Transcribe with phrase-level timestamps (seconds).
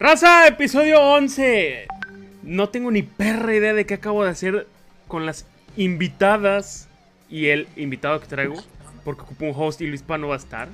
[0.00, 1.86] Raza, episodio 11.
[2.42, 4.66] No tengo ni perra idea de qué acabo de hacer
[5.08, 5.46] con las
[5.76, 6.88] invitadas
[7.28, 8.54] y el invitado que traigo.
[9.04, 10.68] Porque ocupo un host y Luis Pa no va a estar.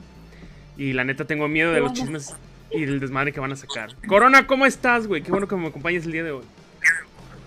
[0.77, 2.37] Y la neta tengo miedo de los chismes
[2.71, 3.97] y del desmadre que van a sacar.
[4.07, 5.23] Corona, ¿cómo estás, güey?
[5.23, 6.45] Qué bueno que me acompañes el día de hoy.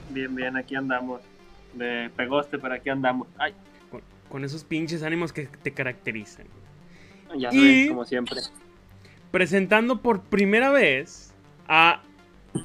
[0.09, 1.21] Bien, bien, aquí andamos.
[1.73, 3.27] De pegoste, pero aquí andamos.
[3.37, 3.53] Ay,
[3.89, 6.45] Con, con esos pinches ánimos que te caracterizan.
[7.37, 8.41] ya Y- ves, como siempre.
[9.31, 11.28] Presentando por primera vez
[11.69, 12.01] a,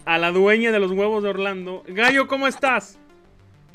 [0.06, 1.84] a la dueña de los huevos de Orlando.
[1.86, 2.98] Gallo, ¿cómo estás?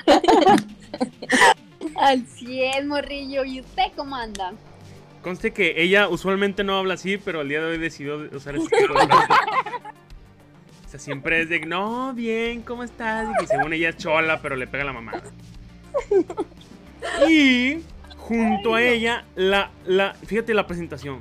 [1.96, 3.44] Al 100, morrillo.
[3.44, 4.52] ¿Y usted cómo anda?
[5.22, 8.68] Conste que ella usualmente no habla así, pero el día de hoy decidió usar ese
[8.68, 9.32] tipo de frase.
[10.86, 13.28] O sea, siempre es de, no, bien, ¿cómo estás?
[13.30, 15.12] Y que según ella es chola, pero le pega la mamá.
[17.28, 17.78] Y
[18.16, 21.20] junto a ella, la, la, fíjate la presentación.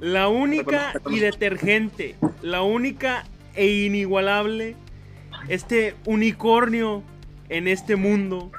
[0.00, 3.24] La única y detergente, la única
[3.60, 4.74] e inigualable,
[5.48, 7.02] este unicornio
[7.50, 8.50] en este mundo,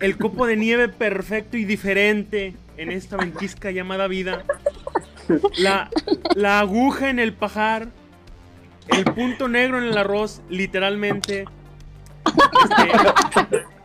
[0.00, 4.44] el copo de nieve perfecto y diferente en esta ventisca llamada vida,
[5.58, 5.90] la,
[6.36, 7.88] la aguja en el pajar,
[8.88, 11.46] el punto negro en el arroz, literalmente,
[12.62, 12.92] este,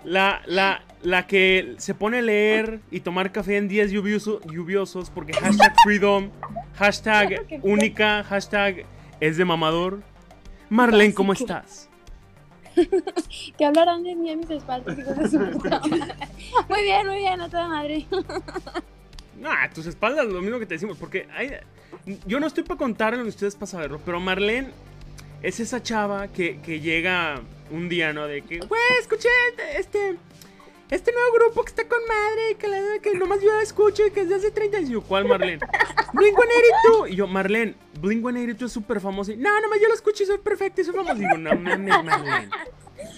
[0.03, 5.09] la, la, la que se pone a leer y tomar café en días lluvioso- lluviosos
[5.09, 6.29] porque hashtag freedom,
[6.75, 8.85] hashtag única, hashtag
[9.19, 10.03] es de mamador.
[10.71, 11.87] Marlene, ¿cómo estás?
[13.57, 14.97] Que hablarán de mí a mis espaldas.
[16.69, 18.07] Muy bien, muy bien, a toda madre.
[19.39, 21.57] Nah, tus espaldas, lo mismo que te decimos, porque hay-
[22.25, 24.69] yo no estoy para contarlo, ni ustedes para saberlo, pero Marlene
[25.43, 27.41] es esa chava que, que llega
[27.71, 28.25] un día, ¿no?
[28.27, 29.27] De que, güey, escuché
[29.75, 30.15] este,
[30.91, 34.21] este nuevo grupo que está con madre, que, la- que nomás yo escucho y que
[34.21, 34.89] es de hace 30 años.
[34.89, 35.59] Y yo, ¿cuál Marlene?
[36.13, 37.09] Blink-182.
[37.11, 39.31] Y yo, Marlene, Blink-182 es súper famoso.
[39.31, 41.15] Y, no, nomás yo lo escucho y soy perfecto y soy famoso.
[41.15, 42.49] Y digo, no mames, Marlene.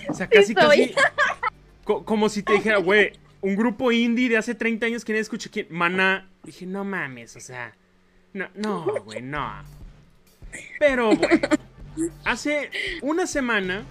[0.09, 0.93] O sea, casi, Sí casi,
[1.83, 5.21] co- como si te dijera, güey, un grupo indie de hace 30 años que nadie
[5.21, 6.29] escucha quién, Maná.
[6.43, 7.75] Dije, no mames, o sea,
[8.33, 9.51] no, no, güey, no.
[10.79, 11.47] Pero bueno,
[12.25, 12.69] hace
[13.01, 13.83] una semana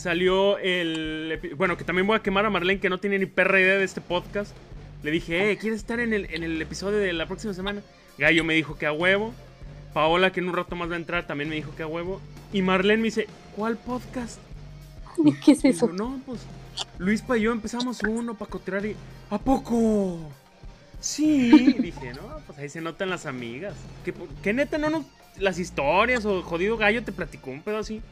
[0.00, 1.38] salió el.
[1.56, 3.84] Bueno, que también voy a quemar a Marlene, que no tiene ni perra idea de
[3.84, 4.56] este podcast.
[5.02, 7.82] Le dije, eh, ¿quieres estar en el, en el episodio de la próxima semana?
[8.18, 9.32] Gallo me dijo que a huevo.
[9.94, 12.20] Paola, que en un rato más va a entrar, también me dijo que a huevo.
[12.52, 14.40] Y Marlene me dice, ¿cuál podcast?
[15.44, 15.88] ¿Qué es eso?
[15.88, 16.40] no, pues
[16.98, 18.96] Luispa y yo empezamos uno para cotear y.
[19.30, 20.18] ¿A poco?
[21.00, 23.74] Sí, dije, no, pues ahí se notan las amigas.
[24.04, 25.04] ¿Qué, qué neta no nos.
[25.38, 28.02] Las historias o jodido gallo te platicó un pedo así?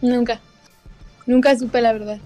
[0.00, 0.40] Nunca.
[1.28, 2.18] Nunca supe la verdad.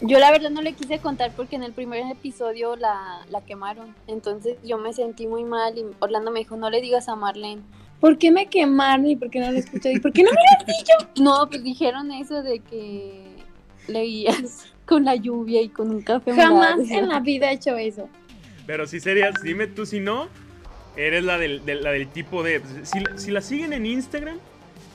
[0.00, 3.94] Yo la verdad no le quise contar porque en el primer episodio la, la quemaron.
[4.06, 7.60] Entonces yo me sentí muy mal y Orlando me dijo, no le digas a Marlene.
[8.00, 9.92] ¿Por qué me quemaron y por qué no lo escuché?
[9.92, 10.92] ¿Y por qué no me lo has dicho?
[11.22, 13.24] No, pues dijeron eso de que
[13.88, 16.32] leías con la lluvia y con un café.
[16.34, 16.98] Jamás morado.
[17.00, 18.08] en la vida he hecho eso.
[18.66, 20.28] Pero si serías, dime tú si no,
[20.96, 22.60] eres la del, de- la del tipo de.
[22.82, 24.38] Si, si la siguen en Instagram,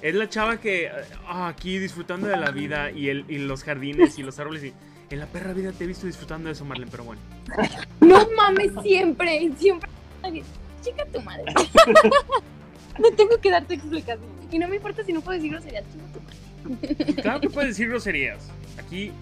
[0.02, 0.90] es la chava que
[1.28, 4.64] ah, aquí disfrutando de la vida y, el, y los jardines y los árboles.
[4.64, 4.74] Y,
[5.10, 7.22] en la perra vida te he visto disfrutando de eso, Marlene, pero bueno.
[8.00, 9.90] No mames, siempre, siempre.
[10.82, 11.46] Chica tu madre.
[13.00, 14.28] No tengo que darte explicación.
[14.52, 15.86] Y no me importa si no puedo decir groserías.
[15.86, 17.16] Chica tu madre.
[17.22, 18.50] Claro que puedes decir groserías.
[18.78, 19.14] Aquí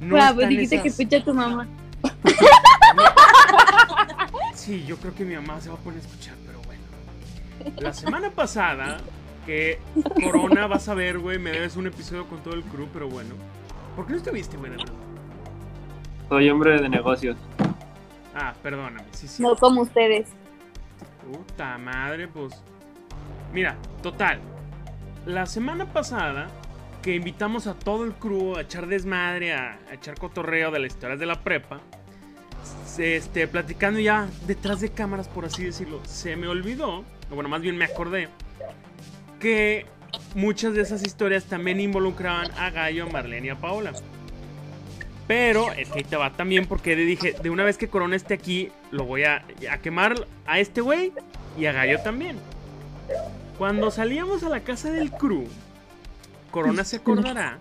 [0.00, 1.66] no Bravo, están dijiste que escucha a tu mamá.
[4.54, 6.82] Sí, yo creo que mi mamá se va a poner a escuchar, pero bueno.
[7.78, 8.98] La semana pasada,
[9.46, 9.78] que
[10.22, 13.34] Corona vas a ver, güey, me debes un episodio con todo el crew, pero bueno.
[13.96, 14.72] ¿Por qué no estuviste, güey?
[16.28, 17.36] Soy hombre de negocios.
[18.34, 19.42] Ah, perdóname, sí, sí.
[19.42, 20.28] No como ustedes.
[21.30, 22.54] Puta madre, pues.
[23.52, 24.40] Mira, total.
[25.26, 26.48] La semana pasada,
[27.02, 30.92] que invitamos a todo el crew a echar desmadre, a, a echar cotorreo de las
[30.92, 31.80] historias de la prepa,
[32.86, 36.98] se- este, platicando ya detrás de cámaras, por así decirlo, se me olvidó,
[37.30, 38.28] o bueno, más bien me acordé,
[39.44, 39.84] que
[40.34, 43.92] muchas de esas historias también involucraban a Gallo, a Marlene y a Paola.
[45.28, 48.32] Pero es que ahí te va también porque dije, de una vez que Corona esté
[48.32, 51.12] aquí, lo voy a, a quemar a este güey
[51.58, 52.38] y a Gallo también.
[53.58, 55.46] Cuando salíamos a la casa del crew,
[56.50, 57.58] Corona se acordará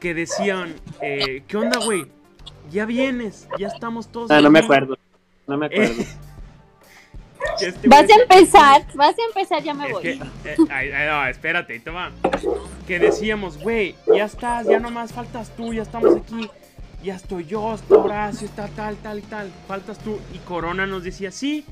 [0.00, 2.04] que decían, eh, ¿qué onda, güey?
[2.70, 4.30] Ya vienes, ya estamos todos.
[4.30, 4.66] Ah, no me aquí".
[4.66, 4.98] acuerdo.
[5.46, 5.84] No me acuerdo.
[5.84, 6.27] Eh, que
[7.60, 10.02] este Vas a empezar, vas a empezar, ya me es voy.
[10.02, 12.10] que, eh, ay, ay, no, espérate, va.
[12.86, 16.50] Que decíamos, güey, ya estás, ya nomás faltas tú, ya estamos aquí.
[17.02, 19.50] Ya estoy yo, está Horacio, está tal, tal tal.
[19.68, 20.18] Faltas tú.
[20.34, 21.64] Y Corona nos decía, sí,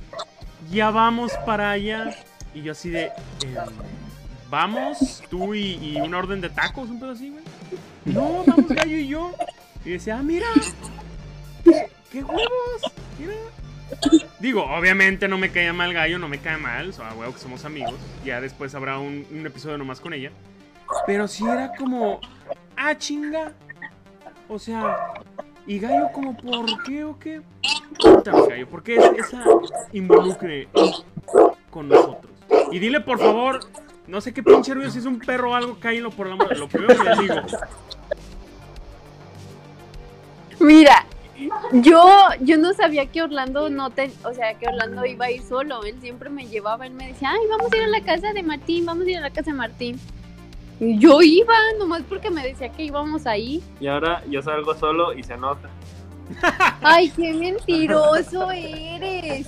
[0.70, 2.14] ya vamos para allá.
[2.54, 3.06] Y yo así de,
[3.42, 3.54] "Em,
[4.48, 7.42] vamos, tú y, y una orden de tacos, un pedo así, güey.
[8.04, 9.32] No, vamos Gallo y yo.
[9.84, 10.46] Y decía, ah, mira,
[12.12, 12.82] qué huevos,
[13.18, 13.32] mira.
[14.40, 17.64] Digo, obviamente no me caía mal Gallo, no me cae mal, o sea, que somos
[17.64, 17.94] amigos.
[18.24, 20.30] Ya después habrá un, un episodio nomás con ella.
[21.06, 22.20] Pero sí era como,
[22.76, 23.52] ah, chinga.
[24.48, 24.96] O sea,
[25.66, 27.42] ¿y Gallo como por qué o qué?
[28.00, 29.44] Cuéntame, Gallo, ¿por qué es- esa
[29.92, 30.68] involucre
[31.70, 32.32] con nosotros?
[32.70, 33.60] Y dile, por favor,
[34.06, 36.58] no sé qué pinche ruido, si es un perro o algo, cállalo por la madre.
[36.58, 37.34] Lo primero que le digo.
[40.60, 41.06] Mira,
[41.72, 42.08] yo,
[42.40, 45.84] yo no sabía que Orlando no te, o sea, que Orlando iba a ir solo.
[45.84, 48.42] Él siempre me llevaba, él me decía, ay, vamos a ir a la casa de
[48.42, 50.00] Martín, vamos a ir a la casa de Martín.
[50.78, 53.62] Y yo iba, nomás porque me decía que íbamos ahí.
[53.80, 55.68] Y ahora yo salgo solo y se enoja.
[56.82, 59.46] Ay, qué mentiroso eres.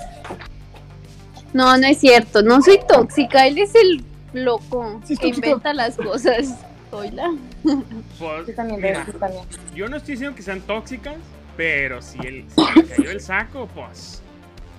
[1.53, 5.97] No, no es cierto, no soy tóxica, él es el loco Sí, que inventa las
[5.97, 6.55] cosas.
[6.91, 7.35] Oila.
[7.63, 9.45] Pues, Yo también, mira, yo también.
[9.75, 11.17] yo no estoy diciendo que sean tóxicas,
[11.59, 14.23] pero si él si le cayó el saco, pues.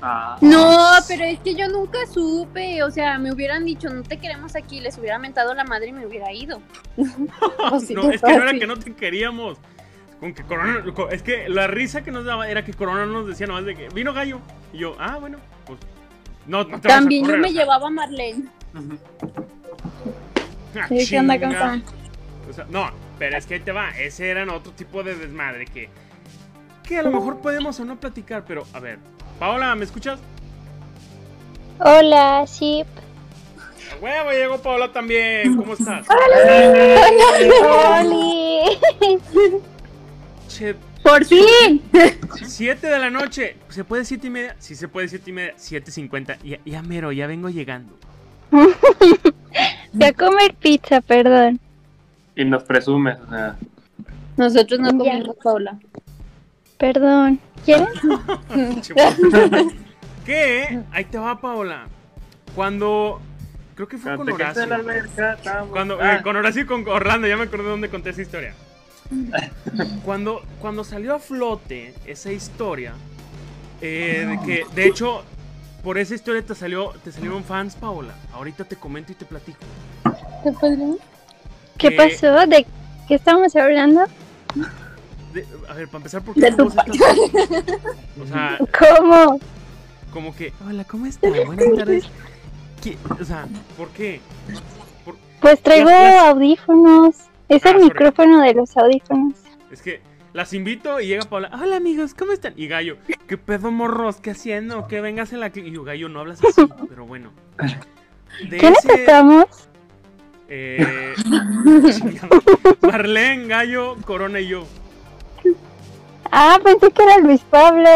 [0.01, 4.17] Ah, No, pero es que yo nunca supe, o sea, me hubieran dicho, no te
[4.17, 6.61] queremos aquí, les hubiera mentado la madre y me hubiera ido.
[6.97, 7.93] No, es que
[8.33, 9.57] no era que no te queríamos.
[10.21, 10.83] Con que Corona.
[10.93, 13.75] co- Es que la risa que nos daba era que Corona nos decía nomás de
[13.75, 14.39] que vino gallo.
[14.73, 15.79] Y yo, ah, bueno, pues.
[16.47, 18.45] No, no te vas a También yo correr, me o sea, llevaba a Marlene.
[20.75, 21.47] ah, Sí, ¿Qué onda, chinga.
[21.81, 21.81] compa?
[22.49, 23.89] O sea, no, pero es que ahí te va.
[23.91, 25.89] Ese era otro tipo de desmadre que.
[26.89, 28.97] Que a lo mejor podemos o no platicar, pero a ver.
[29.37, 30.19] Paola, ¿me escuchas?
[31.79, 32.83] Hola, sí.
[33.93, 35.55] A huevo, llegó Paola también.
[35.55, 36.07] ¿Cómo estás?
[38.01, 38.61] Oli.
[40.47, 41.81] Che, ¡Por fin!
[42.43, 43.55] 7 de la noche.
[43.69, 44.55] ¿Se puede 7 y media?
[44.57, 45.55] Sí, se puede 7 y media.
[45.57, 46.37] 7.50.
[46.43, 47.93] Ya, ya mero, ya vengo llegando.
[48.49, 51.59] Fui a comer pizza, perdón.
[52.35, 53.55] y nos presumes, o sea.
[54.37, 55.11] Nosotros no Ya.
[55.13, 55.77] comimos Paula.
[56.79, 57.39] Perdón.
[57.65, 57.87] ¿Quieren?
[60.25, 60.79] ¿Qué?
[60.91, 61.87] Ahí te va, Paola.
[62.55, 63.21] Cuando.
[63.75, 64.61] Creo que fue Cuando con Horacio.
[64.61, 67.63] de la alberca, estábamos- Cuando, Ah, eh, con Horacio y con Orlando, ya me acordé
[67.63, 68.53] de dónde conté esa historia.
[70.05, 72.93] Cuando, cuando salió a flote esa historia,
[73.81, 75.23] eh, de que, de hecho,
[75.83, 78.13] por esa historia te salió, te salieron fans, Paola.
[78.33, 79.57] Ahorita te comento y te platico.
[81.77, 82.45] ¿Qué pasó?
[82.47, 82.65] ¿De
[83.07, 84.05] qué estamos hablando?
[85.33, 86.85] De- a ver, para empezar, ¿por qué De tu está-
[88.21, 88.59] O sea,
[88.97, 89.39] ¿Cómo?
[90.13, 91.31] como que, hola, ¿cómo estás?
[91.45, 92.05] Buenas tardes.
[92.81, 92.97] ¿Qué?
[93.19, 93.47] O sea,
[93.77, 94.21] ¿por qué?
[95.05, 97.15] Por- Pues traigo Las- audífonos.
[97.47, 97.83] Es Ah, el sorry.
[97.85, 99.33] micrófono de los audífonos.
[99.71, 100.01] Es que
[100.33, 101.49] las invito y llega Paola.
[101.61, 102.53] Hola amigos, ¿cómo están?
[102.57, 102.97] Y Gallo,
[103.27, 104.17] ¿qué pedo morros?
[104.17, 104.87] ¿Qué haciendo?
[104.87, 105.67] Que vengas en la cli-".
[105.67, 107.31] Y yo, Gallo, no hablas así, pero bueno.
[108.49, 109.45] De ¿Qué ese, necesitamos?
[110.47, 111.13] eh.
[112.81, 114.65] Marlene, Gallo, Corona y yo.
[116.31, 117.89] Ah, pensé que era Luis Pablo.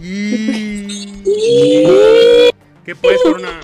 [0.00, 0.86] Y...
[2.84, 3.60] ¿Qué pues, Corona?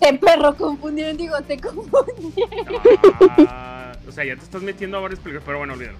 [0.00, 2.80] Te perro confundieron, digo, te confundieron.
[3.48, 5.98] Ah, o sea, ya te estás metiendo a varios peligros, pero bueno, olvídalo.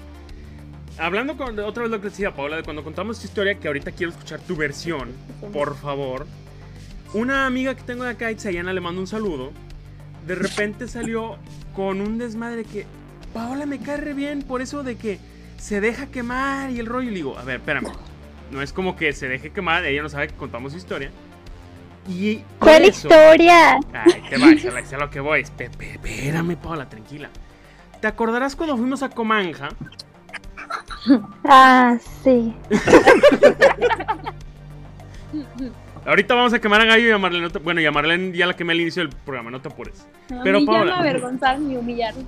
[0.99, 3.93] Hablando con, otra vez lo que decía Paola, de cuando contamos tu historia, que ahorita
[3.93, 5.12] quiero escuchar tu versión,
[5.52, 6.26] por favor.
[7.12, 9.52] Una amiga que tengo de acá, Itzayana, le mando un saludo.
[10.26, 11.37] De repente salió
[11.75, 12.87] con un desmadre que
[13.33, 15.18] Paola me cae re bien por eso de que
[15.59, 17.09] se deja quemar y el rollo.
[17.09, 17.89] Y le digo, a ver, espérame.
[18.51, 21.11] No es como que se deje quemar, ella no sabe que contamos su historia.
[22.09, 23.73] Y ¿Cuál eso- historia?
[23.93, 25.41] Ay, te va, es a la- es a lo que voy.
[25.41, 27.29] Espérame, Paola, tranquila.
[28.01, 29.69] ¿Te acordarás cuando fuimos a Comanja?
[31.45, 32.55] Ah, sí.
[36.05, 37.47] Ahorita vamos a quemar a Gallo y a Marlene.
[37.47, 39.69] no te- bueno, y a Marlene ya la quemé al inicio del programa, no te
[39.69, 40.07] apures.
[40.31, 40.95] A Pero, mí ya Paola.
[40.95, 42.25] me avergonzaron y humillaron.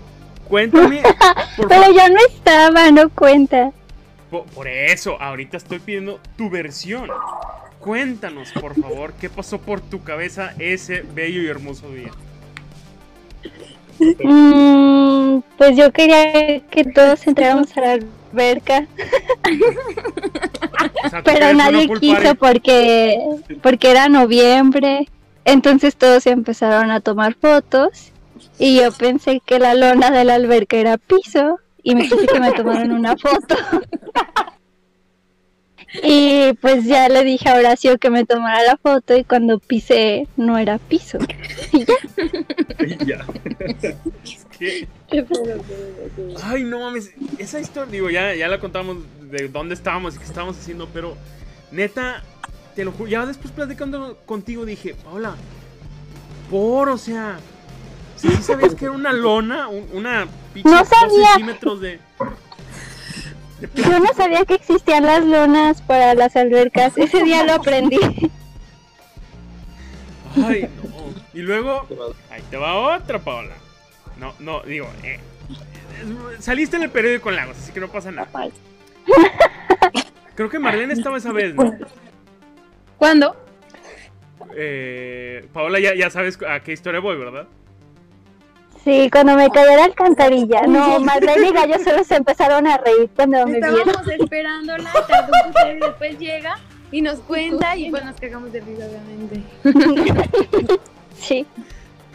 [0.48, 1.02] Cuéntame,
[1.56, 3.72] por, Pero yo no estaba, no cuenta.
[4.30, 7.08] po- por eso, ahorita estoy pidiendo tu versión.
[7.80, 12.10] Cuéntanos, por favor, qué pasó por tu cabeza ese bello y hermoso día.
[14.24, 17.92] Mm, pues yo quería que todos entráramos a la
[18.32, 18.86] alberca,
[21.04, 23.18] O sea, tú pero nadie quiso porque,
[23.62, 25.08] porque era noviembre.
[25.44, 28.12] Entonces todos empezaron a tomar fotos
[28.58, 32.40] y yo pensé que la lona de la alberca era piso y me quise que
[32.40, 33.56] me tomaran una foto.
[36.02, 40.26] Y pues ya le dije a Horacio que me tomara la foto y cuando pisé
[40.36, 41.18] no era piso.
[43.06, 43.24] Ya.
[44.24, 44.86] Es que-
[46.44, 47.12] Ay, no mames.
[47.38, 48.98] Esa historia, digo, ya, ya la contamos
[49.30, 51.16] de dónde estábamos y qué estábamos haciendo, pero
[51.70, 52.22] neta,
[52.74, 55.36] te lo juro, ya después platicando contigo dije, Paola,
[56.50, 57.38] por, o sea,
[58.18, 59.68] ¿Sí, sí sabías que era una lona?
[59.68, 61.28] Un- una pinche No sabía.
[61.34, 62.00] centímetros de...
[63.60, 66.96] de Yo no sabía que existían las lonas para las albercas.
[66.98, 67.98] Ese día lo aprendí.
[70.36, 70.98] Ay, no.
[71.34, 71.86] Y luego,
[72.30, 73.54] ahí te va otra, Paola.
[74.18, 75.20] No, no, digo, eh,
[76.40, 78.28] saliste en el periódico en Lagos, así que no pasa nada.
[80.34, 81.72] Creo que Marlene estaba esa vez, ¿no?
[82.96, 83.36] ¿Cuándo?
[84.56, 87.46] Eh, Paola, ya, ya sabes a qué historia voy, ¿verdad?
[88.84, 90.62] Sí, cuando me cayó la alcantarilla.
[90.66, 93.78] No, Marlene y Gallo solo se empezaron a reír cuando me vieron.
[93.78, 96.58] Estábamos esperándola, tardó un putero y después llega
[96.90, 99.42] y nos cuenta y pues nos cagamos de risa, obviamente.
[101.20, 101.46] Sí.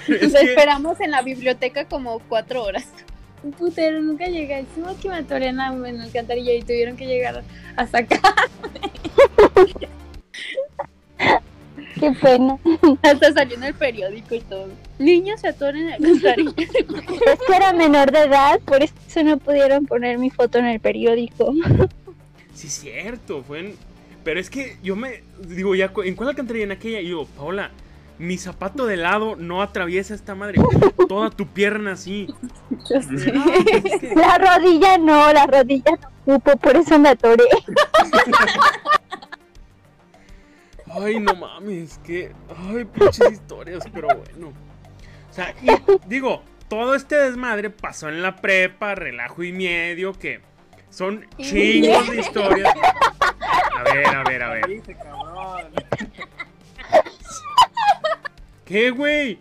[0.05, 2.87] Que, esperamos en la biblioteca como cuatro horas.
[3.43, 4.61] Un putero nunca llega.
[4.61, 7.43] Hicimos que me atoré en la, alcantarilla y tuvieron que llegar
[7.75, 8.19] a sacar.
[12.03, 12.57] Qué pena.
[13.01, 14.67] Hasta salió en el periódico y todo.
[14.99, 16.53] Niños se atoran en la alcantarilla.
[16.57, 18.93] Es que era menor de edad, por eso
[19.23, 21.53] no pudieron poner mi foto en el periódico.
[22.53, 23.75] sí, es cierto, fue en...
[24.25, 25.23] Pero es que yo me...
[25.47, 26.65] Digo, ya, ¿en cuál alcantarilla?
[26.65, 26.99] En aquella.
[26.99, 27.71] Y digo, Paola,
[28.19, 30.61] mi zapato de lado no atraviesa esta madre.
[31.07, 32.27] Toda tu pierna así.
[32.89, 35.91] Es que- La rodilla no, la rodilla
[36.25, 37.43] no cupo, por eso me atoré.
[40.95, 42.31] Ay, no mames, que.
[42.55, 44.53] Ay, pinches historias, pero bueno.
[45.29, 45.69] O sea, y,
[46.07, 50.41] digo, todo este desmadre pasó en la prepa, relajo y medio, que
[50.89, 52.73] son chingos de historias.
[53.75, 54.67] A ver, a ver, a ver.
[54.67, 55.71] Dice, cabrón.
[58.65, 59.39] ¿Qué, güey?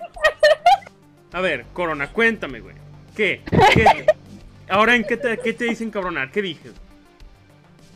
[1.32, 2.76] A ver, Corona, cuéntame, güey.
[3.14, 3.42] ¿Qué?
[3.74, 4.06] ¿Qué?
[4.68, 6.30] Ahora, ¿en qué te, qué te dicen cabronar?
[6.30, 6.70] ¿Qué dije?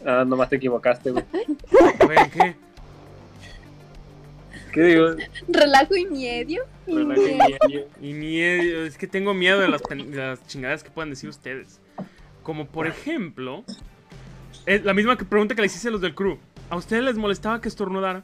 [0.05, 1.25] Ah, nomás te equivocaste, güey.
[2.07, 2.66] Ver, ¿qué?
[4.77, 5.07] ¿Qué digo?
[5.49, 6.05] Relajo y.
[6.05, 7.89] Relajo y medio.
[8.03, 11.81] Y miedo, es que tengo miedo de las, de las chingadas que puedan decir ustedes.
[12.43, 13.65] Como por ejemplo,
[14.67, 16.37] es la misma que pregunta que le hiciste a los del crew.
[16.69, 18.23] ¿A ustedes les molestaba que estornudara?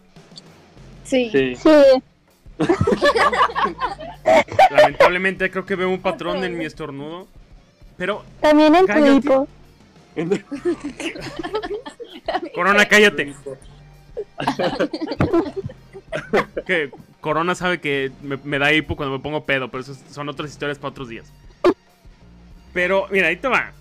[1.05, 1.31] Sí.
[1.33, 1.57] Sí.
[1.57, 1.71] Sí,
[4.71, 7.29] Lamentablemente creo que veo un patrón en mi estornudo.
[7.97, 9.17] Pero, también en tu Cállate.
[9.17, 9.49] hipo.
[12.55, 13.35] Corona, cállate.
[16.67, 16.91] Que
[17.21, 20.79] Corona sabe que me, da hipo cuando me pongo pedo, pero eso son otras historias
[20.79, 21.33] para otros días.
[22.73, 23.73] Pero, mira, ahí te va.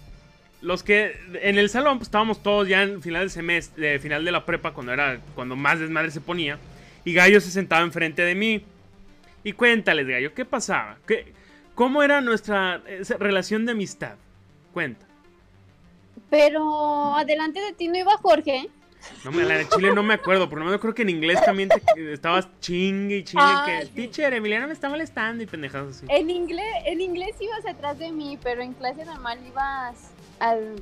[0.62, 4.24] Los que en el salón, pues estábamos todos ya en final del semestre, eh, final
[4.24, 6.60] de la prepa, cuando era, cuando más desmadre se ponía.
[7.04, 8.64] Y Gallo se sentaba enfrente de mí.
[9.44, 10.98] Y cuéntales, Gallo, ¿qué pasaba?
[11.08, 11.34] ¿Qué,
[11.74, 12.82] ¿Cómo era nuestra
[13.18, 14.16] relación de amistad?
[14.72, 15.06] Cuenta.
[16.30, 18.70] Pero adelante de ti no iba Jorge.
[19.24, 21.44] No me, la de Chile no me acuerdo, por lo menos creo que en inglés
[21.44, 23.92] también te- estabas chingue y chingue Ah, que sí.
[23.94, 26.06] teacher, Emiliano me está molestando y pendejadas así.
[26.10, 30.82] En inglés, en inglés ibas atrás de mí, pero en clase normal ibas al-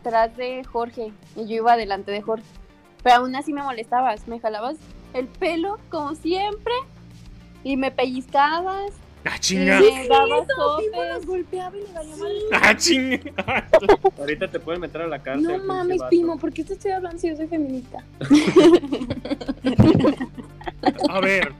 [0.00, 2.44] atrás de Jorge y yo iba adelante de Jorge.
[3.02, 4.76] Pero aún así me molestabas, me jalabas
[5.14, 6.72] el pelo como siempre
[7.64, 8.92] y me pellizcabas
[9.24, 9.80] Ah, chinga.
[9.80, 11.26] nos sopes.
[11.26, 12.34] golpeaba y le madre.
[12.52, 13.32] Ah, chingue.
[14.18, 15.42] Ahorita te pueden meter a la cárcel.
[15.44, 16.00] No mames.
[16.08, 17.98] Pimo, ¿por qué te estoy hablando si yo soy feminista?
[21.08, 21.52] A ver.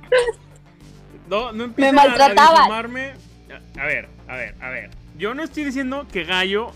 [1.28, 2.08] No, no empiecen Me a- a.
[2.08, 4.90] A, a ver, a ver, a ver.
[5.18, 6.72] Yo no estoy diciendo que Gallo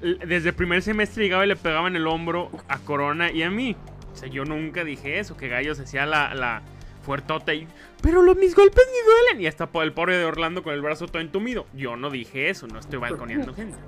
[0.00, 3.50] desde el primer semestre llegaba y le pegaba en el hombro a Corona y a
[3.50, 3.76] mí.
[4.12, 6.62] O sea, yo nunca dije eso, que Gallo se hacía la, la
[7.08, 7.66] fuertota y...
[8.02, 9.40] Pero los, mis golpes ni duelen.
[9.42, 11.64] Y hasta el pobre de Orlando con el brazo todo entumido.
[11.72, 13.78] Yo no dije eso, no estoy balconeando gente.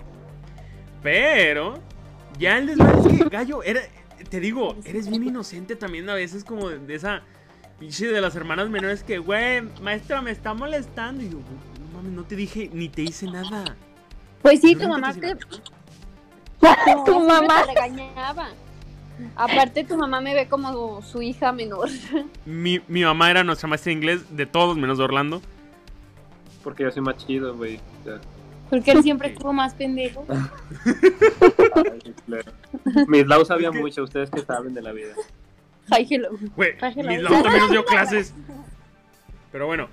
[1.03, 1.75] Pero...
[2.39, 3.83] Ya el desmadre es que Gallo era...
[4.31, 7.23] Te digo, eres bien inocente también a veces como de, de esa...
[7.79, 11.23] Pinche de las hermanas menores que, güey, maestra, me está molestando.
[11.23, 13.77] Y yo, "Güey, no mames, no te dije, ni te hice nada.
[14.43, 15.35] Pues sí, tu mamá te
[17.07, 17.63] tu mamá mamá.
[17.63, 18.49] te regañaba.
[19.37, 21.89] Aparte tu mamá me ve como su hija menor.
[22.45, 25.43] Mi, mi mamá era nuestra maestra de inglés de todos menos de Orlando.
[26.63, 27.81] Porque yo soy más chido, güey.
[28.69, 30.27] Porque él siempre estuvo más pendejo.
[31.77, 32.53] ay, claro.
[33.09, 35.15] Mis Lau sabía mucho, ustedes que saben de la vida.
[35.91, 36.31] Hi, hello.
[36.55, 37.31] Güey, Traje la mi voz.
[37.31, 38.35] Lau también nos dio clases.
[39.51, 39.89] Pero bueno,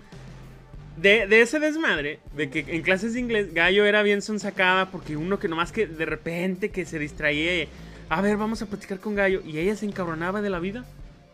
[0.98, 5.18] de, de ese desmadre, de que en clases de inglés Gallo era bien sonsacada porque
[5.18, 7.68] uno que nomás que de repente que se distraía,
[8.10, 10.86] a ver, vamos a platicar con Gallo, y ella se encabronaba de la vida.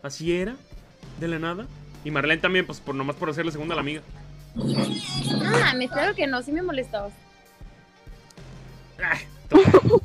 [0.01, 0.55] Así era,
[1.19, 1.65] de la nada.
[2.03, 4.01] Y Marlene también, pues por nomás por hacerle segunda a la amiga.
[4.55, 4.65] No
[5.59, 7.13] mames, claro que no, sí me molestabas.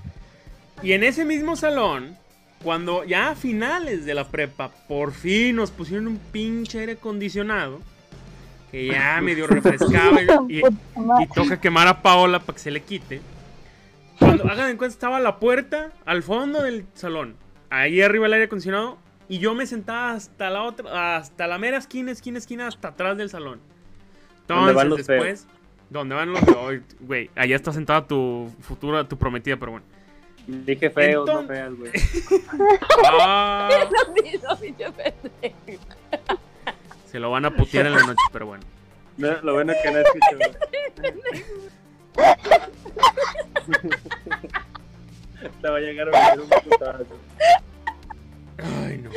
[0.82, 2.16] Y en ese mismo salón,
[2.62, 7.80] cuando ya a finales de la prepa, por fin nos pusieron un pinche aire acondicionado,
[8.70, 10.62] que ya medio refrescaba y, y-
[11.22, 13.20] y toca quemar a Paola para que se le quite.
[14.18, 17.36] Cuando hagan en cuenta, estaba la puerta al fondo del salón.
[17.70, 18.98] Ahí arriba el aire acondicionado.
[19.28, 23.16] Y yo me sentaba hasta la otra, hasta la mera esquina, esquina, esquina, hasta atrás
[23.18, 23.60] del salón.
[24.46, 25.46] ¿Dónde van Entonces, los después,
[25.90, 26.40] ¿dónde van los
[27.00, 29.86] Güey, allá está sentada tu futura, tu prometida, pero bueno.
[30.46, 31.92] Dije feos, no Entonces- feas, güey.
[33.20, 33.68] Ah,
[37.06, 38.64] se lo van a putear en la noche, pero bueno.
[39.18, 41.44] No, lo bueno es que no escucho, güey.
[45.62, 47.18] Te va a llegar a meter un putazo.
[48.58, 49.10] Ay, no.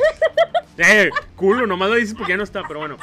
[0.78, 2.96] Eh, culo, nomás lo dices porque ya no está, pero bueno.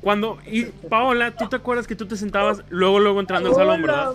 [0.00, 0.38] Cuando.
[0.46, 4.14] Y Paola, ¿tú te acuerdas que tú te sentabas luego, luego entrando al salón, verdad?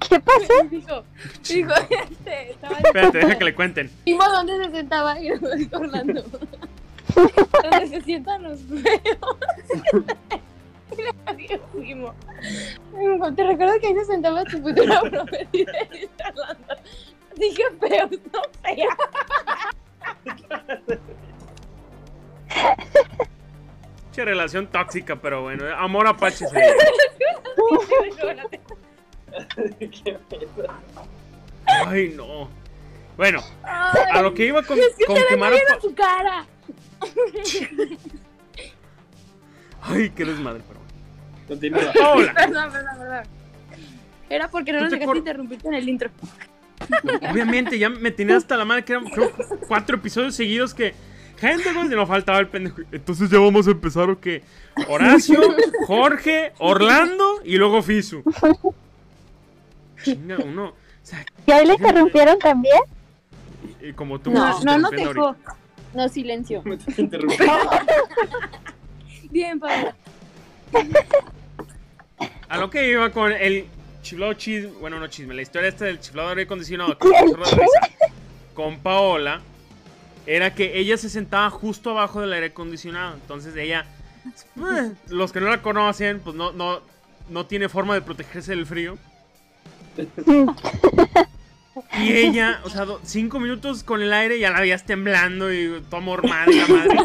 [0.00, 0.64] ¿Qué pasó?
[0.70, 1.04] Dijo,
[1.48, 3.90] dijo, este, estaba Espérate, deja que le cuenten.
[4.04, 6.24] Vimos dónde se sentaba y nos dijo Orlando.
[7.14, 9.36] Donde se sientan los feos.
[11.38, 12.14] Y le dijimos,
[12.98, 15.72] "Dijo, ¿te recuerdas que ahí se sentaba tu futura prometida?
[15.92, 16.08] Y
[17.40, 18.96] dije feos, no fea.
[24.12, 25.64] Che, relación tóxica, pero bueno.
[25.76, 26.74] Amor apache se.
[31.66, 32.48] Ay, no.
[33.16, 36.46] Bueno, a lo que iba con, con quemar a su cara.
[39.82, 40.87] Ay, qué desmadre, pero bueno.
[41.48, 41.92] Continúa.
[41.98, 43.24] Paola, Perdón, perdón, perdón.
[44.30, 46.10] Era porque no ¿Tú nos te dejaste interrumpirte en el intro.
[47.30, 49.32] obviamente ya me tenía hasta la madre que eran creo,
[49.66, 50.94] cuatro episodios seguidos que.
[51.38, 52.82] Gente, güey, no faltaba el pendejo.
[52.90, 54.42] Entonces ya vamos a empezar o qué.
[54.88, 55.40] Horacio,
[55.86, 58.24] Jorge, Orlando y luego Fisu.
[60.02, 60.66] Chinga, uno.
[60.66, 62.80] O sea, ¿Y ahí le interrumpieron también?
[63.80, 65.36] y como tú No, no interrumpiendo dejó.
[65.94, 66.62] No, silencio.
[66.64, 67.36] Me te interrumpí.
[69.30, 69.92] Bien, Pablo.
[72.58, 73.66] A lo que iba con el
[74.02, 77.08] chiflado chisme, bueno, no chisme, la historia esta del chiflado aire acondicionado que
[78.52, 79.40] con Paola
[80.26, 83.14] era que ella se sentaba justo abajo del aire acondicionado.
[83.14, 83.86] Entonces ella,
[84.56, 86.80] eh, los que no la conocen, pues no, no,
[87.28, 88.98] no tiene forma de protegerse del frío.
[91.96, 96.02] Y ella, o sea, cinco minutos con el aire ya la veías temblando y toda
[96.02, 96.96] mormada y la madre.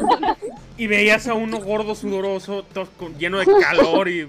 [0.77, 2.88] Y veías a uno gordo, sudoroso, todo
[3.19, 4.27] lleno de calor y...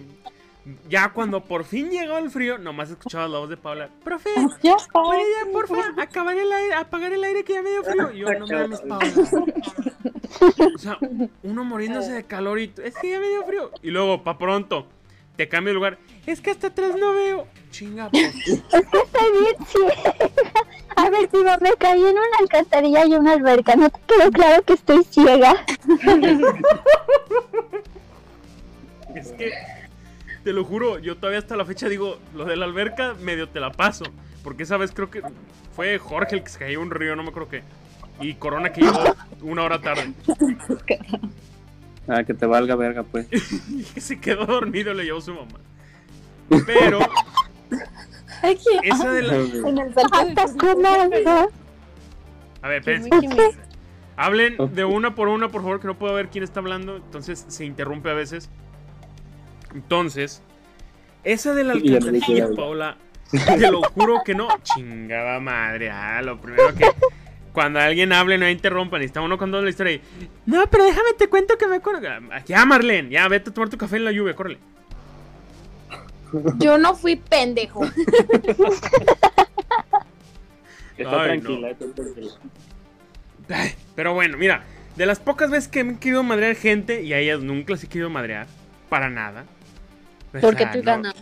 [0.89, 3.91] Ya cuando por fin llegó el frío, nomás escuchabas la voz de Paula.
[4.03, 4.31] Profe,
[4.63, 8.13] Ya ¿puede ya, porfa, acabar el aire, apagar el aire que ya me dio frío?
[8.13, 9.13] Y yo, no mames, Paula.
[10.75, 10.99] O sea,
[11.43, 12.73] uno muriéndose de calor y...
[12.83, 13.71] Es que ya me dio frío.
[13.83, 14.87] Y luego, pa' pronto,
[15.37, 15.99] te cambia de lugar.
[16.27, 17.47] Es que hasta atrás no veo.
[17.71, 18.35] Chinga, pues.
[18.47, 20.15] Es que estoy bien ciega.
[20.97, 23.77] A ver, si me caí en una alcantarilla y una alberca.
[23.77, 25.67] ¿No te quedó claro que estoy ciega?
[29.15, 29.53] Es que,
[30.45, 33.59] te lo juro, yo todavía hasta la fecha digo, lo de la alberca medio te
[33.61, 34.05] la paso.
[34.43, 35.23] Porque esa vez creo que
[35.75, 37.63] fue Jorge el que se cayó un río, no me acuerdo qué.
[38.21, 39.03] Y Corona que llegó
[39.43, 40.13] una hora tarde.
[42.07, 43.27] Ah, que te valga verga, pues.
[43.33, 45.59] Y que se quedó dormido, le llevó su mamá.
[46.67, 46.99] Pero,
[48.83, 49.37] esa de la...
[49.37, 51.51] en el salto.
[52.61, 53.43] A ver, Que químico.
[54.17, 56.97] Hablen de una por una, por favor, que no puedo ver quién está hablando.
[56.97, 58.51] Entonces se interrumpe a veces.
[59.75, 60.43] Entonces,
[61.25, 62.49] esa de la no alcantarilla.
[62.55, 62.97] Paola,
[63.31, 64.49] te lo juro que no.
[64.63, 65.91] Chingada madre.
[65.91, 66.87] Ah, lo primero que.
[67.53, 69.03] Cuando alguien hable, no interrumpan.
[69.03, 70.03] Y está uno contando la historia y.
[70.47, 72.09] No, pero déjame te cuento que me acuerdo.
[72.47, 74.59] Ya, Marlene, ya vete a tomar tu café en la lluvia, córrele.
[76.59, 77.85] Yo no fui pendejo.
[80.97, 82.31] Está Ay, tranquila, está tranquila.
[83.49, 84.63] Ay, Pero bueno, mira,
[84.95, 87.83] de las pocas veces que me he querido madrear gente, y a ellas nunca les
[87.83, 88.47] he querido madrear,
[88.89, 89.45] para nada.
[90.35, 91.15] O Porque sea, tú no- ganas.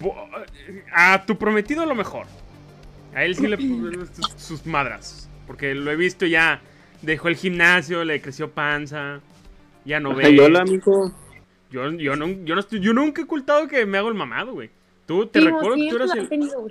[0.00, 0.14] Bo-
[0.94, 2.26] A tu prometido lo mejor.
[3.14, 3.56] A él sí le
[4.14, 5.28] sus- sus madras.
[5.46, 6.60] Porque lo he visto ya.
[7.02, 9.20] Dejó el gimnasio, le creció panza.
[9.84, 10.26] Ya no ve.
[10.26, 11.14] Ay, hola, amigo.
[11.70, 14.52] Yo, yo, no, yo, no estoy- yo nunca he ocultado que me hago el mamado,
[14.54, 14.70] güey.
[15.06, 16.28] Tú te Sí, recuerdo que tú siempre eras el.
[16.28, 16.66] tenido.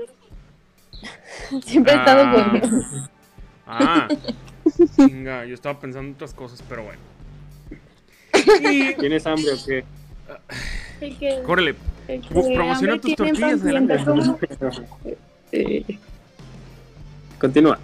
[1.66, 2.32] Siempre he estado Ah.
[2.32, 3.10] con
[3.68, 4.08] Ah,
[4.96, 7.00] chinga, yo estaba pensando en otras cosas, pero bueno.
[8.72, 8.94] Y.
[8.96, 9.84] ¿Tienes hambre o qué?
[11.02, 11.76] El que, Córrele,
[12.08, 13.60] el que Uf, promociona tus tortillas.
[15.52, 15.84] Eh,
[17.40, 17.80] Continúa.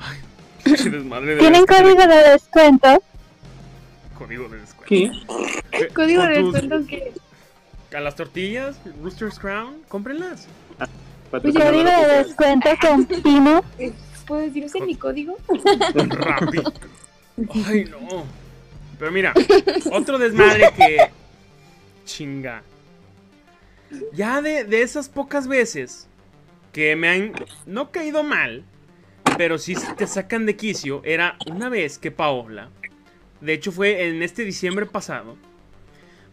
[0.64, 3.04] qué desmadre de ¿Tienen código de descuento?
[4.18, 4.86] Código de descuento.
[4.88, 5.88] ¿Qué?
[5.94, 7.14] Código de descuento que
[7.96, 10.48] A las tortillas, Rooster's Crown, cómprenlas.
[11.30, 12.26] Patrocinador Código de oficial.
[12.26, 13.64] descuento con Pino.
[14.28, 15.38] puedo decir ese es mi código.
[16.10, 16.74] Rápido.
[17.68, 18.26] Ay, no.
[19.00, 19.34] Pero mira,
[19.92, 20.98] otro desmadre que.
[22.06, 22.62] Chinga.
[24.14, 26.08] Ya de, de esas pocas veces
[26.72, 27.34] que me han
[27.66, 28.64] no caído mal,
[29.38, 32.70] pero sí te sacan de quicio, era una vez que Paola,
[33.42, 35.38] de hecho fue en este diciembre pasado,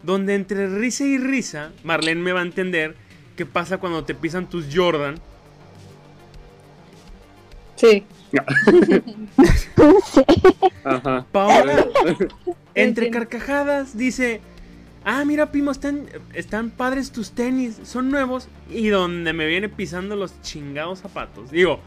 [0.03, 2.95] donde entre risa y risa, Marlene me va a entender
[3.35, 5.15] qué pasa cuando te pisan tus Jordan.
[7.75, 8.05] Sí.
[10.83, 11.25] Ajá.
[11.31, 11.87] Paola,
[12.75, 14.41] entre carcajadas, dice,
[15.05, 20.15] ah, mira, Pimo, están, están padres tus tenis, son nuevos, y donde me viene pisando
[20.15, 21.51] los chingados zapatos.
[21.51, 21.79] Digo,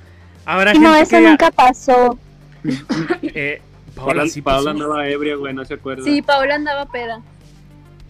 [0.45, 1.23] habrá No, gente eso que...
[1.23, 2.19] ya- nunca pasó.
[3.23, 3.61] eh,
[3.95, 4.71] Paola, Paola, sí Paola pasó.
[4.71, 6.05] andaba ebria, güey, no se acuerda.
[6.05, 7.21] Sí, Paola andaba peda.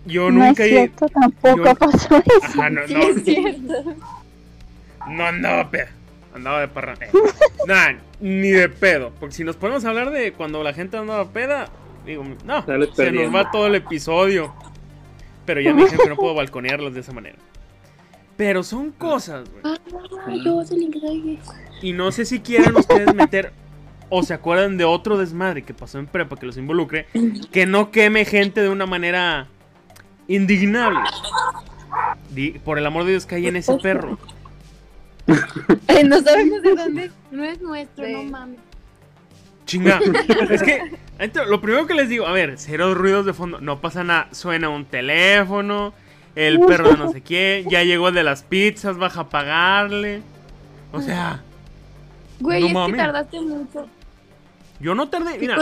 [0.05, 0.65] Yo no es nunca...
[0.65, 2.61] he- cierto, tampoco yo- pasó eso.
[2.61, 3.75] Ajá, no, Sí, no, es cierto.
[5.09, 5.89] no andaba peda.
[6.35, 6.95] Andaba de parra.
[7.01, 7.11] eh.
[7.67, 9.13] Nah, ni de pedo.
[9.21, 11.69] Porque si nos ponemos a hablar de cuando la gente andaba peda,
[12.07, 14.55] digo, no, se nos va todo el episodio.
[15.45, 17.37] Pero ya me dijeron que no puedo balconearlos de esa manera.
[18.37, 20.43] Pero son cosas, güey.
[20.45, 20.63] Yo
[21.83, 23.53] Y no sé si quieran ustedes meter
[24.09, 27.07] o se acuerdan de otro desmadre que pasó en prepa que los involucre,
[27.51, 29.49] que no queme gente de una manera
[30.29, 31.01] indignable.
[32.31, 34.19] Di- por el amor de Dios, caí en ese perro.
[35.87, 37.11] Eh, no sabemos de dónde.
[37.31, 38.13] No es nuestro, Sí.
[38.13, 38.59] no mames.
[39.67, 40.01] Chinga.
[40.51, 40.83] Es que
[41.47, 44.29] lo primero que les digo, a ver, cero ruidos de fondo, no pasa nada.
[44.33, 45.95] Suena un teléfono,
[46.35, 50.23] el perro de no sé quién, ya llegó el de las pizzas, baja a pagarle.
[50.93, 51.43] O sea,
[52.41, 53.87] Güey, No es que tardaste mucho.
[54.81, 55.39] yo no tardé.
[55.39, 55.57] Mira,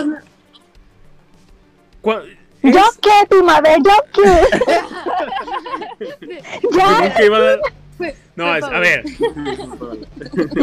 [2.63, 3.77] ¿Yo qué, primavera?
[3.79, 4.41] ¿Yo qué?
[6.63, 7.01] yo ¿Ya?
[7.01, 7.59] nunca iba a dar.
[8.37, 9.29] No, es, a ver, yo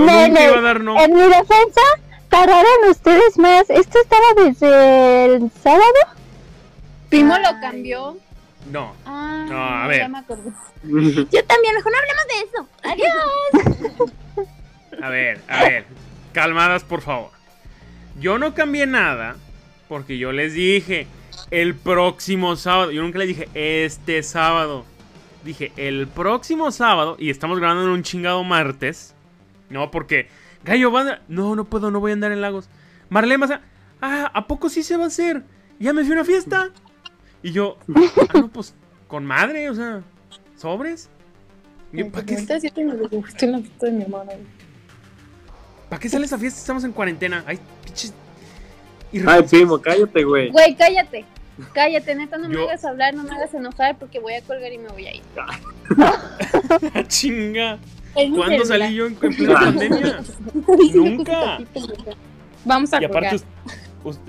[0.05, 0.99] Nene, nunca iba a dar no.
[0.99, 1.81] En mi defensa,
[2.29, 3.69] tardaron ustedes más.
[3.69, 5.83] Esto estaba desde el sábado.
[7.09, 7.41] Pimo Ay.
[7.43, 8.17] lo cambió.
[8.71, 9.99] No, Ah, No, a ver.
[9.99, 10.49] Ya me acordé.
[10.83, 12.67] Yo también, mejor no hablemos de eso.
[12.83, 14.49] Adiós.
[15.01, 15.85] a ver, a ver.
[16.33, 17.31] Calmadas, por favor.
[18.19, 19.35] Yo no cambié nada
[19.87, 21.07] porque yo les dije
[21.51, 22.91] el próximo sábado.
[22.91, 24.85] Yo nunca les dije este sábado.
[25.43, 29.13] Dije el próximo sábado y estamos grabando en un chingado martes.
[29.69, 30.29] No, porque
[30.67, 31.21] Gallo va a...
[31.29, 32.69] No, no puedo, no voy a andar en Lagos.
[33.09, 33.45] Marlene.
[34.01, 35.43] Ah, ¿a poco sí se va a hacer?
[35.79, 36.71] Ya me fui a una fiesta.
[37.41, 38.75] Y yo, ah, no, pues
[39.07, 40.03] con madre, o sea,
[40.57, 41.09] sobres.
[42.11, 42.35] ¿Para qué.
[45.89, 46.59] ¿Para qué sales a fiesta?
[46.59, 47.43] Estamos en cuarentena.
[47.47, 48.13] Ay, pinches.
[49.25, 50.51] Ay, primo, cállate, güey.
[50.51, 51.25] Güey, cállate.
[51.73, 54.71] Cállate, neta, no me Yo- hagas hablar, no me hagas enojar porque voy a colgar
[54.71, 55.23] y me voy a ir.
[57.07, 57.79] chinga.
[58.35, 60.19] ¿Cuándo salí yo en, en plena pandemia?
[60.93, 61.59] Nunca.
[62.65, 63.37] Vamos a Y aparte,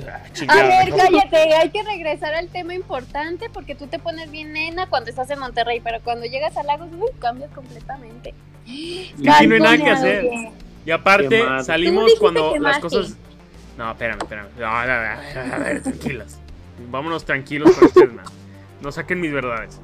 [0.07, 0.97] ah, A ver, no.
[0.97, 5.31] cállate, hay que regresar al tema importante porque tú te pones bien nena cuando estás
[5.31, 8.35] en Monterrey, pero cuando llegas a Lagos, uy, cambias completamente.
[8.67, 10.29] Y aquí no hay nada que hacer.
[10.85, 13.17] Y aparte, salimos cuando las cosas.
[13.77, 14.49] No, espérame, espérame.
[14.59, 14.91] No, a ver,
[15.39, 16.39] a ver, tranquilas.
[16.91, 18.25] Vámonos tranquilos con ustedes, man.
[18.81, 19.81] No saquen mis verdades.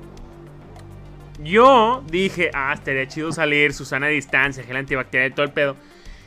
[1.42, 5.77] Yo dije, ah, estaría chido salir, Susana a distancia, gel antibacterial y todo el pedo.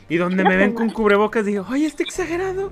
[0.08, 2.70] Y donde me ven con cubrebocas, dije, oye, está exagerado.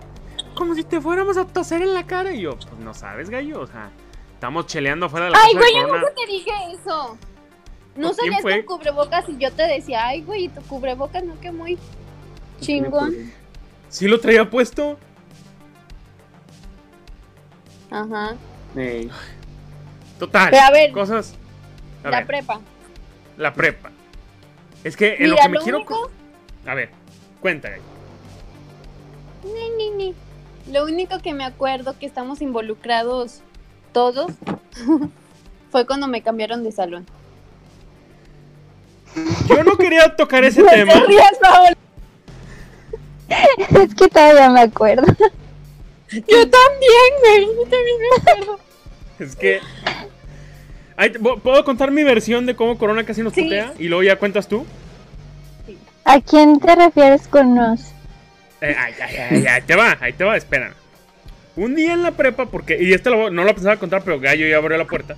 [0.55, 2.33] Como si te fuéramos a toser en la cara.
[2.33, 3.61] Y yo, pues no sabes, gallo.
[3.61, 3.91] O sea,
[4.33, 7.19] estamos cheleando afuera de la Ay, güey, yo nunca te dije eso.
[7.95, 11.51] No ¿Quién salías con cubrebocas y yo te decía, ay, güey, tu cubrebocas no que
[11.51, 11.79] muy
[12.61, 13.33] chingón.
[13.89, 14.99] ¿Sí lo traía puesto?
[17.91, 18.37] Ajá.
[20.19, 20.51] Total.
[20.51, 21.35] Pero a ver, Cosas.
[22.07, 22.61] A la ver, prepa.
[23.37, 23.91] la prepa.
[24.85, 25.79] Es que en lo Mira, que me lo quiero.
[25.79, 26.11] único,
[26.67, 26.91] A ver,
[27.41, 27.83] cuenta, gallo.
[29.45, 30.15] ni, ni, ni.
[30.73, 33.41] Lo único que me acuerdo que estamos involucrados
[33.93, 34.33] todos
[35.71, 37.07] fue cuando me cambiaron de salón.
[39.49, 40.93] Yo no quería tocar ese No tema.
[40.93, 41.33] te rías.
[43.29, 45.05] Es que todavía me acuerdo.
[46.11, 47.47] Yo también, güey.
[47.47, 48.59] Yo también me acuerdo.
[49.19, 49.61] Es que.
[50.97, 53.43] Ahí te- ¿Puedo contar mi versión de cómo Corona casi nos Sí.
[53.43, 53.73] putea?
[53.79, 54.65] Y luego ya cuentas tú.
[56.05, 57.81] ¿A quién te refieres con nos?
[58.61, 60.73] Eh, ay, ay, ay, ahí te va, ahí te va, espera.
[61.57, 62.83] Un día en la prepa, porque.
[62.83, 65.17] Y esto lo- no lo pensaba contar, pero Gallo ya abrió la puerta.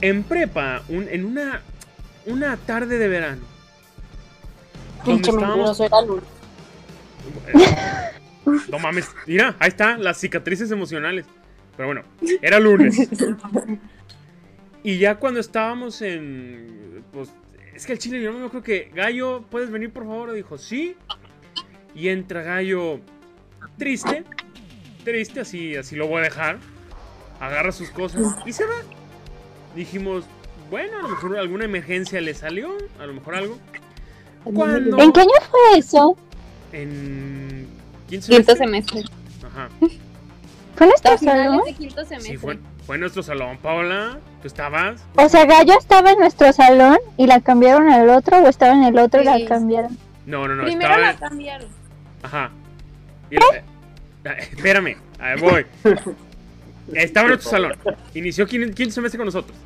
[0.00, 1.62] En prepa, un- en una.
[2.26, 3.42] Una tarde de verano.
[5.04, 5.78] Pinche estábamos.
[5.80, 6.22] era.
[8.68, 11.24] No mames, mira, ahí está, las cicatrices emocionales.
[11.78, 12.02] Pero bueno,
[12.42, 12.96] era lunes.
[14.84, 17.02] Y ya cuando estábamos en.
[17.10, 17.30] Pues.
[17.74, 18.92] Es que el chile, yo no me creo que.
[18.94, 20.32] Gallo, ¿puedes venir por favor?
[20.32, 20.94] Dijo, sí.
[21.94, 23.00] Y entra Gallo.
[23.78, 24.24] Triste.
[25.02, 26.58] Triste, así, así lo voy a dejar.
[27.40, 28.76] Agarra sus cosas y se va.
[29.74, 30.24] dijimos,
[30.70, 33.58] bueno, a lo mejor alguna emergencia le salió, a lo mejor algo.
[34.44, 34.98] ¿Cuándo?
[34.98, 36.16] ¿En qué año fue eso?
[36.72, 37.66] En
[38.08, 39.02] 15 Quinto semestre.
[39.02, 39.46] semestre.
[39.46, 39.68] Ajá.
[40.76, 41.60] ¿Fue nuestro salón?
[41.64, 42.32] de quinto semestre.
[42.32, 44.18] Sí, fue, fue nuestro salón, Paola.
[44.44, 45.00] ¿Tú estabas?
[45.16, 48.84] O sea, Gallo estaba en nuestro salón y la cambiaron al otro o estaba en
[48.84, 49.46] el otro y la Sí.
[49.46, 49.96] cambiaron.
[50.26, 50.64] No, no, no.
[50.64, 51.12] Primero estaba...
[51.12, 51.68] la cambiaron.
[52.22, 52.50] Ajá.
[53.30, 53.42] Y el-
[54.30, 55.64] eh, espérame, ahí voy.
[56.92, 57.72] Estaba en nuestro salón.
[58.12, 59.56] Inició quin- quinto semestre con nosotros.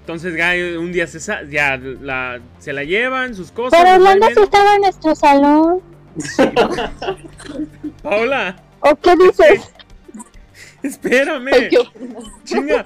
[0.00, 3.78] Entonces, Guy un día se, sa- ya la, se la llevan, sus cosas.
[3.80, 5.80] Pero Orlando sí estaba en nuestro salón.
[8.02, 9.72] Paola, ¿O qué dices?
[10.88, 11.50] espérame.
[12.44, 12.84] Chinga.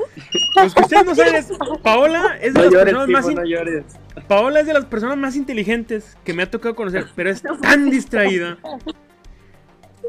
[0.56, 1.48] Los que ustedes no saben es.
[1.82, 3.26] Paola es de No las llores, personas más.
[3.26, 3.84] Pipo, in- no llores.
[4.26, 7.90] Paola es de las personas más inteligentes que me ha tocado conocer, pero es tan
[7.90, 8.58] distraída.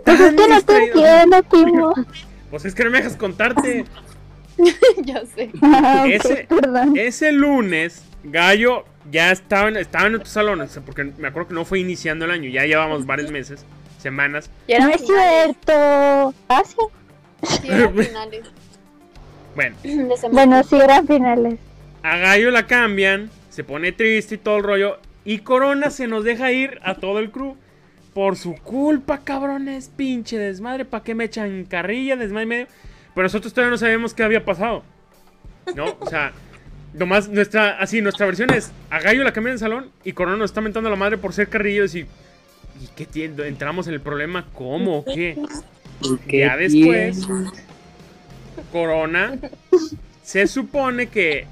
[0.05, 1.93] Pues es que no te entiendo, Timo.
[2.49, 3.85] Pues es que no me dejas contarte.
[5.03, 5.51] ya sé.
[6.07, 6.47] Ese-.
[6.95, 11.65] Ese lunes, Gallo ya estaba en, estaba en nuestro salón, porque me acuerdo que no
[11.65, 13.65] fue iniciando el año, ya llevamos varios meses,
[13.97, 14.49] semanas.
[14.69, 16.33] Ya No es cierto.
[16.47, 16.63] Ah,
[17.43, 17.57] sí.
[17.61, 18.41] Sí, eran finales.
[19.55, 19.75] Bueno.
[20.31, 21.59] Bueno, sí eran finales.
[22.03, 26.23] a Gallo la cambian, se pone triste y todo el rollo, y Corona se nos
[26.23, 27.55] deja ir a todo el crew.
[28.13, 32.67] Por su culpa, cabrones, pinche desmadre, ¿para qué me echan carrilla, desmadre y medio?
[33.13, 34.83] Pero nosotros todavía no sabemos qué había pasado.
[35.75, 35.95] ¿No?
[35.99, 36.33] O sea,
[36.93, 40.37] nomás nuestra, así, nuestra versión es, a Gallo la cambian en el salón y Corona
[40.37, 41.99] nos está mentando la madre por ser carrillos y...
[42.81, 43.45] ¿Y qué tiene?
[43.47, 44.45] ¿Entramos en el problema?
[44.53, 45.03] ¿Cómo?
[45.05, 45.37] ¿Qué?
[46.27, 47.27] Ya después,
[48.71, 49.37] Corona
[50.23, 51.47] se supone que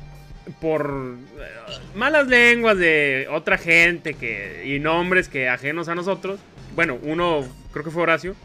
[0.62, 6.40] por eh, malas lenguas de otra gente que y nombres que ajenos a nosotros,
[6.76, 8.36] bueno, uno creo que fue Horacio,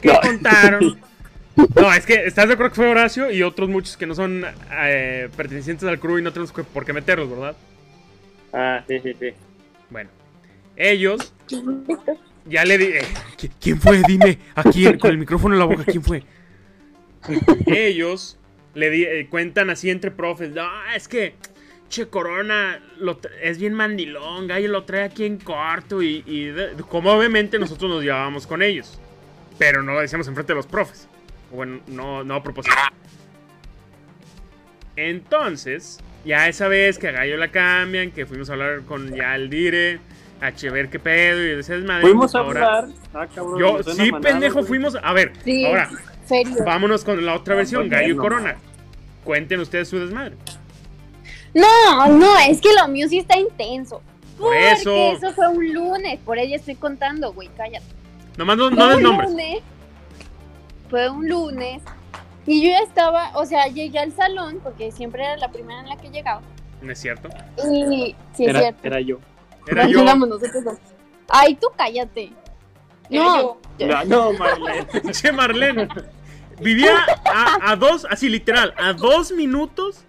[0.00, 1.00] que contaron.
[1.74, 4.44] No, es que estás de acuerdo que fue Horacio y otros muchos que no son
[4.72, 7.56] eh, pertenecientes al crew y no tenemos por qué meterlos, ¿verdad?
[8.52, 9.30] Ah, sí, sí, sí.
[9.88, 10.10] Bueno,
[10.76, 11.32] ellos
[12.48, 12.84] ya le di.
[12.86, 13.00] eh,
[13.38, 14.02] ¿qui- ¿Quién fue?
[14.06, 16.22] Dime, aquí con el micrófono en la boca, ¿quién fue?
[17.66, 18.38] Ellos
[18.74, 20.50] le di- eh, cuentan así entre profes.
[20.50, 21.34] No, es que.
[21.88, 26.52] Che, Corona lo es bien mandilón, gallo lo trae aquí en corto y, y
[26.88, 28.98] como obviamente nosotros nos llevábamos con ellos,
[29.56, 31.06] pero no lo decíamos enfrente de los profes.
[31.52, 32.74] Bueno, no, no a propósito.
[34.96, 39.34] Entonces, ya esa vez que a Gallo la cambian, que fuimos a hablar con ya
[39.36, 40.00] el Dire,
[40.40, 42.02] a che, ver qué pedo y ese desmadre.
[42.02, 42.94] Fuimos a ahora- hablar.
[43.14, 43.58] Ah, cabrón.
[43.58, 44.66] Yo, sí, pendejo, güey.
[44.66, 44.96] fuimos.
[45.02, 45.64] A ver, Sí.
[45.64, 45.88] ahora,
[46.64, 47.96] vámonos con la otra Ah, versión, bueno.
[47.96, 48.56] Gallo y Corona.
[49.24, 50.36] Cuenten ustedes su desmadre.
[51.54, 54.02] No, no, es que lo mío sí está intenso.
[54.38, 55.12] Por Porque eso.
[55.12, 57.86] eso fue un lunes, por ella estoy contando, güey, cállate.
[58.36, 59.30] Nomás no, Fue no des nombres.
[59.30, 59.58] lunes,
[60.90, 61.82] fue un lunes
[62.46, 65.88] y yo ya estaba, o sea, llegué al salón porque siempre era la primera en
[65.88, 66.42] la que llegaba.
[66.82, 67.30] No es cierto.
[67.66, 68.80] Y sí es Era, cierto.
[68.84, 69.18] era yo.
[69.66, 69.98] Era Nos yo.
[70.00, 70.78] llegamos nosotros dos.
[71.28, 72.32] Ay, tú cállate.
[73.10, 74.86] No, No, no, Marlene.
[75.12, 75.88] Che, Marlene.
[76.60, 80.04] Vivía a, a dos, así literal, a dos minutos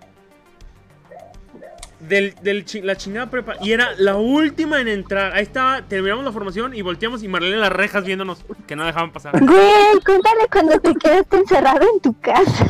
[1.99, 3.55] del, del chi- la chingada prepa.
[3.61, 5.33] Y era la última en entrar.
[5.33, 8.85] Ahí estaba, terminamos la formación y volteamos y Marlene en las rejas viéndonos que no
[8.85, 9.33] dejaban pasar.
[9.39, 12.65] Güey, cuéntale cuando te quedaste encerrado en tu casa.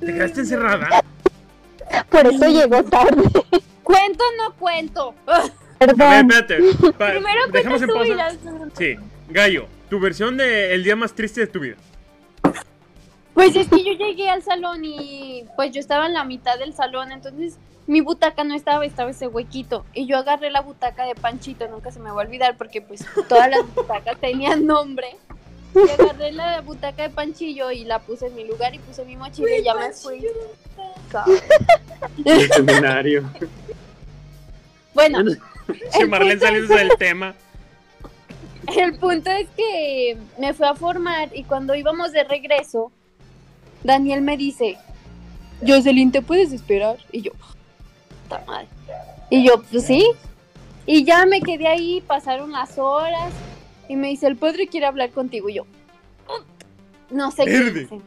[0.00, 1.02] ¿Te quedaste encerrada?
[2.10, 3.24] Por eso llegó tarde.
[3.88, 5.14] Cuento o no cuento.
[5.26, 5.52] A ver,
[5.96, 6.30] Perdón.
[6.30, 6.58] espérate.
[6.98, 8.14] Pa- Primero dejamos en pausa.
[8.14, 8.36] las-
[8.76, 8.96] Sí,
[9.28, 11.76] Gallo, tu versión de el día más triste de tu vida.
[13.34, 16.74] Pues es que yo llegué al salón y pues yo estaba en la mitad del
[16.74, 19.86] salón, entonces mi butaca no estaba, estaba ese huequito.
[19.94, 23.04] Y yo agarré la butaca de Panchito, nunca se me va a olvidar porque pues
[23.28, 25.16] todas las butacas tenían nombre.
[25.74, 29.14] Y agarré la butaca de Panchillo y la puse en mi lugar y puse mi
[29.16, 30.26] mochila y ya me fui.
[32.24, 33.30] El seminario.
[34.98, 35.20] Bueno,
[36.00, 37.34] El Marlene saliendo del tema.
[38.76, 42.90] el punto es que me fui a formar y cuando íbamos de regreso,
[43.84, 44.76] Daniel me dice,
[45.64, 46.96] Jocelyn, ¿te puedes esperar?
[47.12, 47.30] Y yo,
[48.24, 48.66] puta madre.
[49.30, 50.04] Y yo, pues sí.
[50.84, 53.32] Y ya me quedé ahí, pasaron las horas
[53.88, 55.48] y me dice, el padre quiere hablar contigo.
[55.48, 57.80] Y yo, "Mm, no sé qué Verde.
[57.82, 58.00] dice.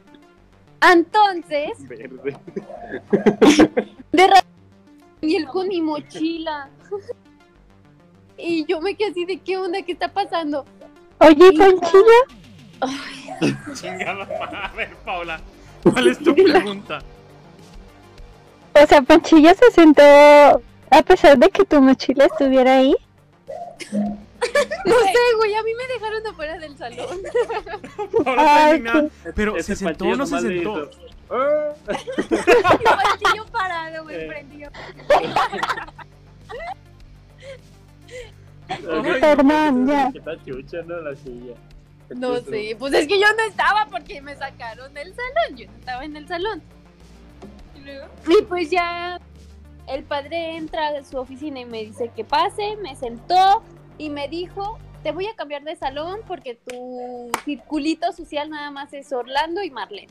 [0.91, 2.35] Entonces, Verde.
[4.11, 4.27] de
[5.27, 6.69] y él con mi mochila.
[8.43, 10.65] Y yo me quedé así de qué onda, qué está pasando.
[11.19, 12.03] Oye, Panchillo,
[13.75, 14.57] Chingada madre.
[14.57, 15.39] A ver, Paula,
[15.83, 17.03] ¿cuál es tu pregunta?
[18.73, 22.95] o sea, Panchillo se sentó a pesar de que tu mochila estuviera ahí.
[23.91, 27.19] No sé, güey, a mí me dejaron afuera del salón.
[28.25, 29.09] Ahora está indignada.
[29.35, 30.89] Pero se sentó o no se sentó.
[31.33, 31.73] "Ah".
[33.35, 34.27] Yo parado, güey, Eh.
[39.87, 40.11] ya.
[40.13, 40.97] Está chucha, ¿no?
[41.01, 41.53] La silla.
[42.09, 45.77] No sé, pues es que yo no estaba porque me sacaron del salón, yo no
[45.77, 46.61] estaba en el salón.
[47.75, 49.19] Y luego, Y pues ya
[49.87, 53.63] el padre entra de su oficina y me dice que pase, me sentó
[53.97, 58.91] y me dijo, te voy a cambiar de salón porque tu circulito social nada más
[58.93, 60.09] es Orlando y Marlene.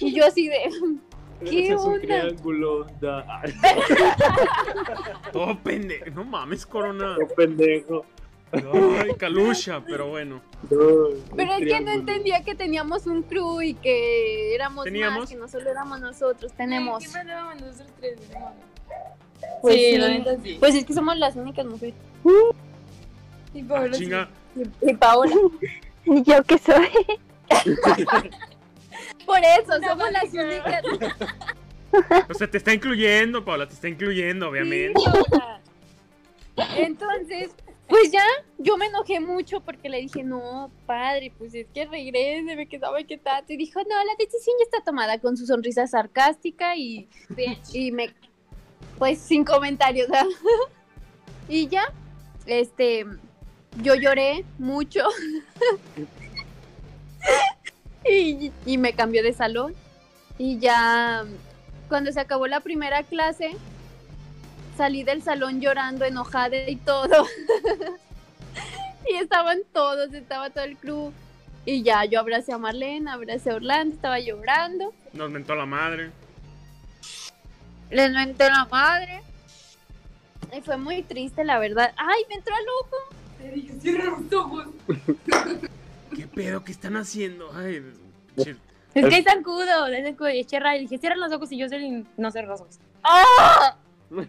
[0.00, 0.58] Y yo así de,
[1.44, 2.00] ¿qué Ese es un onda?
[2.02, 2.86] triángulo.
[3.00, 3.42] Da.
[5.32, 6.10] Todo pendejo.
[6.14, 7.16] No mames, Corona.
[7.18, 8.04] qué pendejo.
[8.52, 10.42] Ay, calucha, pero bueno.
[10.68, 15.20] Pero es que no entendía que teníamos un crew y que éramos ¿Teníamos?
[15.20, 17.02] más, que no solo éramos nosotros, tenemos.
[17.02, 18.18] Nosotros tres.
[19.62, 19.98] Pues sí, sí.
[19.98, 20.56] la neta sí.
[20.60, 21.94] Pues es que somos las únicas mujeres.
[23.54, 24.00] Y Ah, Paola sí.
[24.04, 24.28] chinga.
[24.82, 25.34] Y Paola.
[26.04, 26.88] ¿Y yo qué soy?
[29.26, 30.82] Por eso, Una somos las únicas.
[32.30, 34.98] O sea, te está incluyendo, Paula, te está incluyendo, obviamente.
[34.98, 36.62] Sí.
[36.78, 37.50] Entonces,
[37.86, 38.24] pues ya,
[38.56, 43.02] yo me enojé mucho porque le dije, no, padre, pues es que regrese, me quedaba
[43.02, 43.52] que tanto.
[43.52, 47.06] Y dijo, no, la decisión ya está tomada con su sonrisa sarcástica y,
[47.74, 48.14] y me,
[48.98, 50.08] pues sin comentarios.
[50.08, 50.24] ¿verdad?
[51.50, 51.84] y ya,
[52.46, 53.04] este,
[53.82, 55.06] yo lloré mucho.
[58.08, 59.74] Y, y me cambió de salón.
[60.38, 61.24] Y ya,
[61.88, 63.56] cuando se acabó la primera clase,
[64.76, 67.26] salí del salón llorando, enojada y todo.
[69.10, 71.12] y estaban todos, estaba todo el crew.
[71.64, 74.92] Y ya, yo abracé a Marlene, abracé a Orlando, estaba llorando.
[75.12, 76.10] Nos mentó la madre.
[77.90, 79.22] Les menté la madre.
[80.56, 81.92] Y fue muy triste, la verdad.
[81.96, 82.96] ¡Ay, me entró al ojo!
[83.38, 84.66] Te dije, cierra los ojos.
[86.14, 86.62] ¿Qué pedo?
[86.64, 87.50] ¿Qué están haciendo?
[87.54, 87.82] Ay,
[88.36, 88.46] Es
[89.08, 90.30] que es zancudo, es zancudo.
[90.30, 92.78] Y Cherra, y dije, cierra los ojos y yo soy no cierro los ojos.
[93.02, 93.76] ¡Ah!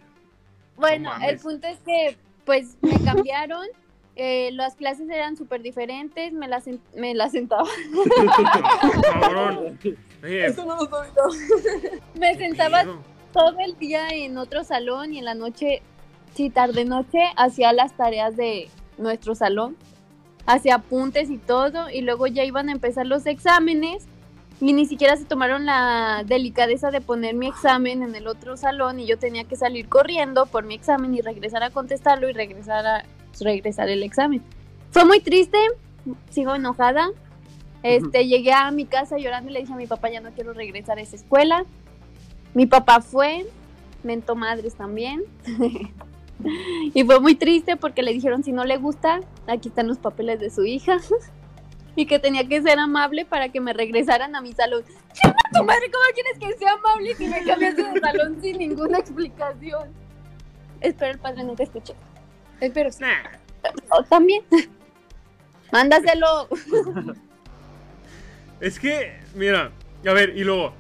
[0.76, 3.68] Bueno, el punto es que, pues, me cambiaron.
[4.16, 6.34] eh, las clases eran súper diferentes.
[6.34, 6.64] Me las,
[6.96, 7.70] me las sentaba.
[9.14, 9.80] cabrón.
[10.24, 11.12] Oye, no lo sabía.
[12.20, 12.98] Me sentaba pedo.
[13.34, 15.84] todo el día en otro salón y en la noche,
[16.34, 18.68] sí, tarde noche, hacía las tareas de
[18.98, 19.78] nuestro salón,
[20.46, 24.08] hacía apuntes y todo, y luego ya iban a empezar los exámenes
[24.62, 29.00] y ni siquiera se tomaron la delicadeza de poner mi examen en el otro salón
[29.00, 32.86] y yo tenía que salir corriendo por mi examen y regresar a contestarlo y regresar
[32.86, 33.04] a
[33.42, 34.42] regresar el examen.
[34.92, 35.58] Fue muy triste,
[36.30, 37.10] sigo enojada.
[37.82, 40.54] Este, llegué a mi casa llorando y le dije a mi papá, ya no quiero
[40.54, 41.66] regresar a esa escuela.
[42.54, 43.46] Mi papá fue,
[44.04, 45.24] mentó madres también.
[46.94, 50.40] y fue muy triste porque le dijeron si no le gusta, aquí están los papeles
[50.40, 50.98] de su hija.
[51.96, 54.84] y que tenía que ser amable para que me regresaran a mi salón.
[55.14, 55.92] ¡Chinga tu madre!
[55.92, 59.94] ¿Cómo quieres que sea amable si me cambiaste de salón sin ninguna explicación?
[60.82, 61.94] Espero el padre nunca escuche.
[62.60, 62.90] Espero.
[63.00, 63.38] Nah.
[63.90, 64.44] Oh, también.
[65.72, 66.48] Mándaselo.
[68.60, 69.72] Es que, mira,
[70.06, 70.74] a ver, y luego,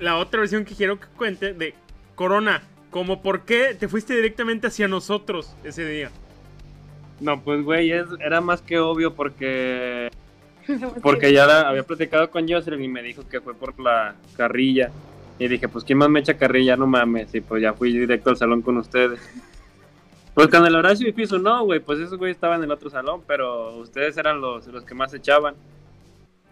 [0.00, 1.74] la otra versión que quiero que cuente de
[2.14, 6.10] Corona, como por qué te fuiste directamente hacia nosotros ese día.
[7.20, 10.10] No, pues güey, es- era más que obvio porque
[11.02, 14.90] porque ya la- había platicado con Jocelyn y me dijo que fue por la carrilla.
[15.40, 17.32] Y dije, pues quién más me echa carrilla, no mames.
[17.34, 19.20] Y pues ya fui directo al salón con ustedes.
[20.34, 22.88] Pues con el Horacio y Piso no, güey, pues esos güey estaban en el otro
[22.90, 25.56] salón, pero ustedes eran los, los que más echaban.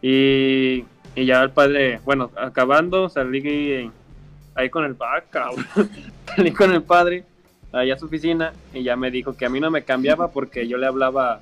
[0.02, 3.90] Y, y ya el padre, bueno, acabando, salí
[4.56, 5.66] ahí con el padre, cabrón.
[6.36, 7.24] salí con el padre
[7.72, 10.66] allá a su oficina y ya me dijo que a mí no me cambiaba porque
[10.66, 11.40] yo le hablaba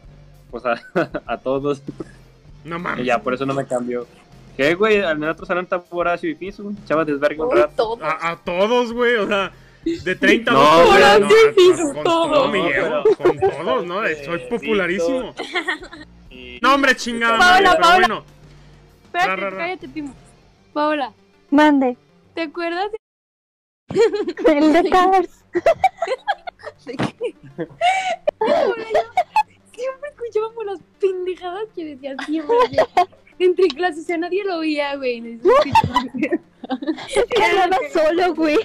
[0.50, 0.74] pues a,
[1.26, 1.82] a todos
[2.64, 3.06] No y mames.
[3.06, 4.06] ya por eso no me cambió.
[4.56, 4.96] ¿Qué, güey?
[4.98, 7.98] En el otro salón está Horacio y Piso, chava desverga un rato.
[8.02, 9.50] A, a todos, güey, o sea,
[9.84, 12.32] de 30 No, a no, no, a- con todo.
[12.32, 14.00] todo me No, llevo, pero- con todos, ¿no?
[14.24, 15.34] Soy popularísimo.
[16.30, 18.06] Y- No, hombre, chingada Paola, madre, pero Paola.
[18.06, 18.24] bueno.
[19.06, 19.56] Espérate, Ra, ra, ra.
[19.58, 20.14] cállate, Pimo.
[20.72, 21.12] Paola,
[21.50, 21.96] Mande.
[22.34, 22.98] ¿te acuerdas de
[23.88, 25.44] El de Cars.
[29.72, 32.56] siempre escuchábamos las pendejadas que decían siempre.
[32.56, 32.76] güey.
[33.38, 35.20] Entre clases, o sea, nadie lo oía, güey.
[35.20, 35.40] escuchaba.
[37.50, 38.58] Hablaba solo, güey.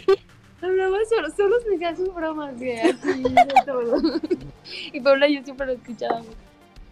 [0.62, 2.80] Hablaba solo, solo me hacía sus bromas, güey.
[2.80, 4.02] Así, de todo.
[4.94, 6.24] Y Paula yo siempre lo.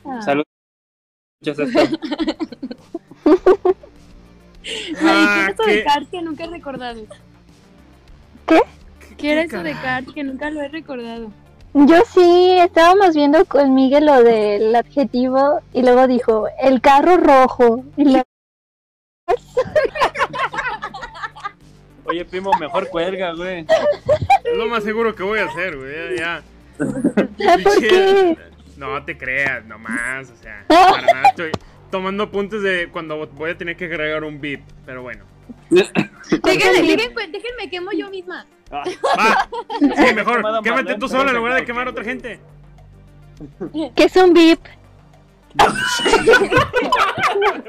[0.05, 0.19] Ah.
[1.41, 1.63] Esto.
[1.63, 1.87] Ay,
[4.99, 5.83] Ah, ¿qué era eso de ¿qué?
[5.83, 7.01] Cars que nunca he recordado?
[8.47, 8.61] ¿Qué?
[9.17, 9.71] ¿Qué era ¿Qué eso de?
[9.73, 11.31] Cars que nunca lo he recordado?
[11.73, 17.83] Yo sí, estábamos viendo con Miguel lo del adjetivo y luego dijo, el carro rojo.
[17.97, 18.23] Y la-
[22.05, 23.65] Oye, primo, mejor cuelga, güey.
[24.45, 26.15] Es lo más seguro que voy a hacer, güey.
[26.17, 26.43] Ya, ya.
[27.63, 28.37] ¿Por qué?
[28.77, 30.29] No te creas, nomás.
[30.31, 31.29] O sea, para nada.
[31.29, 31.51] Estoy
[31.91, 34.61] tomando apuntes de cuando voy a tener que agregar un beat.
[34.85, 35.25] Pero bueno.
[35.69, 38.45] Déjenme, déjenme, déjenme quemo yo misma.
[38.71, 38.83] Ah,
[39.17, 39.49] Va.
[39.79, 40.43] Sí, mejor.
[40.63, 42.39] Quémate tú sola en lugar de quemar a otra gente.
[43.95, 44.63] ¿Qué es un VIP?
[44.63, 44.77] ¿Qué?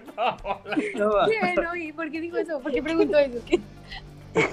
[0.96, 2.60] No, ¿y por qué dijo eso?
[2.60, 3.38] ¿Por qué preguntó eso?
[3.46, 3.60] ¿Qué?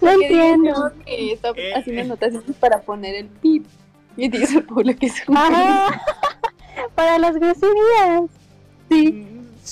[0.00, 0.92] No entiendo.
[1.04, 2.04] que está Eh, haciendo eh.
[2.04, 3.66] anotaciones para poner el pip.
[4.16, 5.34] Y dice Paula que es un.
[6.94, 8.30] Para las groserías.
[8.88, 9.26] Sí.
[9.64, 9.66] ¿O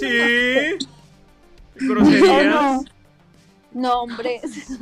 [1.80, 2.46] Groserías.
[2.46, 2.84] no?
[3.72, 4.42] nombres.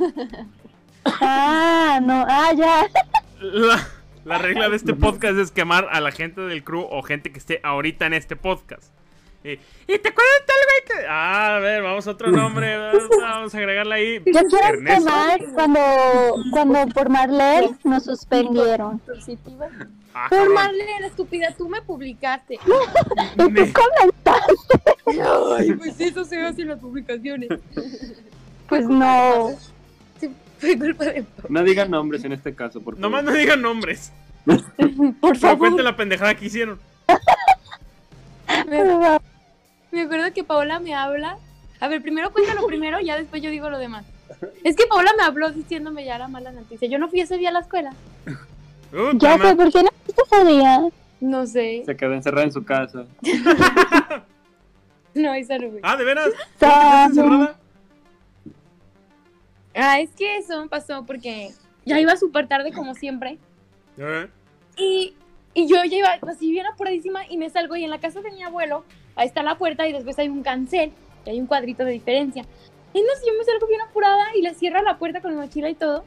[1.21, 2.85] Ah, no, ah, ya.
[3.39, 3.87] La,
[4.25, 7.39] la regla de este podcast es quemar a la gente del crew o gente que
[7.39, 8.93] esté ahorita en este podcast.
[9.43, 11.07] Y, ¿y te acuerdas de tal güey que.?
[11.07, 12.77] Ah, a ver, vamos a otro nombre.
[13.21, 14.15] Vamos a agregarle ahí.
[14.25, 15.79] Yo quiero quemar cuando,
[16.51, 19.01] cuando por Marlene nos suspendieron.
[20.13, 20.53] Ah, Por.
[20.53, 22.59] Marlene, estúpida, tú me publicaste.
[23.49, 23.71] Me-
[25.57, 27.49] Ay, pues eso se hace en las publicaciones.
[28.67, 29.51] Pues no.
[30.59, 32.99] Fue culpa de No digan nombres en este caso, por favor.
[32.99, 34.11] Nomás no digan nombres.
[34.45, 34.61] Por
[35.21, 35.57] Pero favor.
[35.59, 36.79] cuente la pendejada que hicieron.
[38.69, 39.19] Me,
[39.91, 41.37] me acuerdo que Paola me habla.
[41.79, 44.05] A ver, primero cuéntalo primero, ya después yo digo lo demás.
[44.63, 46.87] Es que Paola me habló diciéndome ya la mala noticia.
[46.87, 47.93] Yo no fui ese día a la escuela.
[48.93, 50.81] Uh, Ya sé, ¿por qué no fuiste ese día?
[51.19, 51.83] No sé.
[51.85, 53.05] Se quedó encerrada en su casa.
[55.15, 55.79] No, esa no fue.
[55.81, 56.25] Ah, ¿de veras?
[56.29, 56.75] ¿Por qué Sabe.
[56.75, 57.55] estás encerrada?
[59.75, 61.49] Ah, es que eso pasó porque
[61.83, 63.39] ya iba súper tarde como siempre.
[63.97, 64.27] Eh,
[64.77, 65.15] Y,
[65.53, 68.31] y yo ya iba así bien apuradísima y me salgo y en la casa de
[68.31, 68.83] mi abuelo,
[69.15, 70.91] ahí está la puerta y después hay un cancel
[71.25, 72.45] y hay un cuadrito de diferencia.
[72.93, 75.75] Entonces yo me salgo bien apurada y le cierro la puerta con mi mochila y
[75.75, 76.03] todo.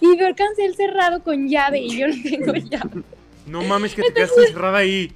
[0.00, 3.02] Y veo el cancel cerrado con llave y yo no tengo llave.
[3.46, 5.12] No mames que te quedaste encerrada ahí.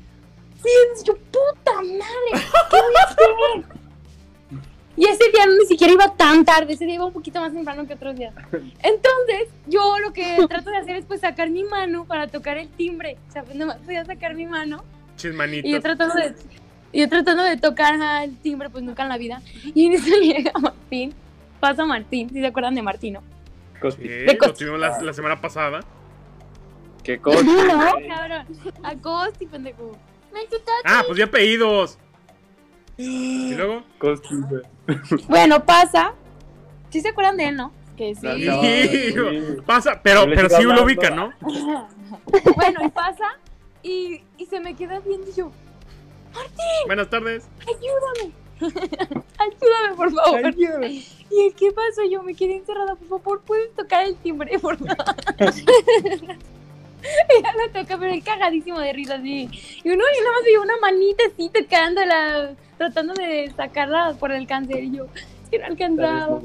[0.56, 3.77] Entonces yo, puta madre, ¿qué voy a hacer?
[4.98, 7.86] Y ese día ni siquiera iba tan tarde, ese día iba un poquito más temprano
[7.86, 8.34] que otros días.
[8.52, 12.68] Entonces, yo lo que trato de hacer es pues sacar mi mano para tocar el
[12.68, 13.16] timbre.
[13.28, 15.80] O sea, pues nomás podía sacar mi mano y yo Chismanito.
[15.80, 16.34] tratando de,
[16.92, 17.94] y yo tratando de tocar
[18.24, 19.40] el timbre, pues nunca en la vida.
[19.74, 21.14] Y en eso llega Martín,
[21.60, 23.22] pasa Martín, si se acuerdan de Martino.
[23.96, 25.80] Sí, De lo tuvimos la, la semana pasada.
[27.04, 27.38] ¿Qué cosa?
[27.96, 28.46] Ay, cabrón,
[28.82, 29.96] acosti, pendejo.
[30.32, 30.40] Me
[30.84, 31.98] Ah, pues ya apellidos.
[32.98, 33.84] Y luego.
[35.28, 36.14] Bueno, pasa.
[36.90, 37.72] ¿Sí se acuerdan de él, no?
[37.96, 38.26] Que sí.
[38.44, 41.32] No, Pasa, pero, pero sí lo ubican, ¿no?
[42.56, 43.24] Bueno, y pasa
[43.82, 45.50] y, y se me queda viendo y yo,
[46.86, 47.46] Buenas tardes.
[47.62, 48.32] ayúdame.
[49.38, 50.54] ayúdame, por favor.
[50.58, 52.02] ¿Y el qué pasó?
[52.10, 54.96] Yo me quedé encerrada, por favor, ¿puedes tocar el timbre, por favor?
[57.28, 59.48] Ella lo toca, pero él cagadísimo de risa, así.
[59.84, 64.46] Y uno, y nada más veía una manita así tocándola, tratando de sacarla por el
[64.46, 64.84] cáncer.
[64.84, 66.40] Y yo, es que no alcanzaba.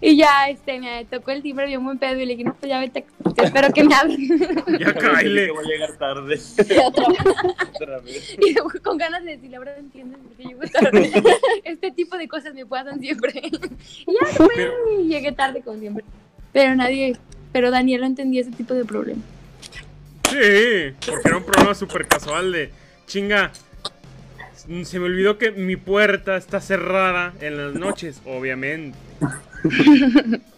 [0.00, 2.54] Y ya, este, me tocó el timbre, vio un buen pedo y le dije, no,
[2.54, 3.06] pues ya vete,
[3.38, 4.18] espero que me abran.
[4.78, 5.46] Ya caile.
[5.46, 6.38] Que voy a llegar tarde.
[6.84, 7.18] Otra vez.
[7.74, 8.36] Otra vez.
[8.38, 11.10] Y con ganas de decirle, ahora entiendes por qué llego tarde.
[11.64, 13.32] este tipo de cosas me pasan siempre.
[13.44, 16.04] y ya fue, Pero- y llegué tarde como siempre.
[16.52, 17.16] Pero nadie,
[17.52, 19.22] pero Daniel no entendía ese tipo de problema.
[20.28, 22.70] Sí, porque era un problema súper casual de
[23.06, 23.52] chinga.
[24.84, 28.96] Se me olvidó que mi puerta está cerrada en las noches, obviamente.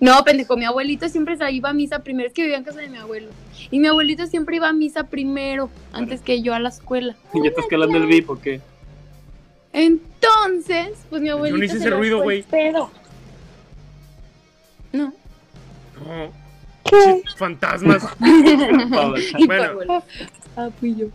[0.00, 2.80] No, pendejo, mi abuelito siempre se iba a misa primero, es que vivía en casa
[2.80, 3.28] de mi abuelo.
[3.70, 7.16] Y mi abuelito siempre iba a misa primero, antes que yo a la escuela.
[7.34, 8.60] ¿Y ya estás calando el VIP o qué?
[9.72, 11.62] Entonces, pues mi abuelito.
[11.64, 12.44] hice se ese ruido, güey.
[14.92, 15.12] No.
[16.06, 16.32] No,
[16.84, 17.22] ¿Qué?
[17.36, 18.02] fantasmas.
[19.46, 20.02] Bueno.
[20.56, 21.06] Ah, fui yo.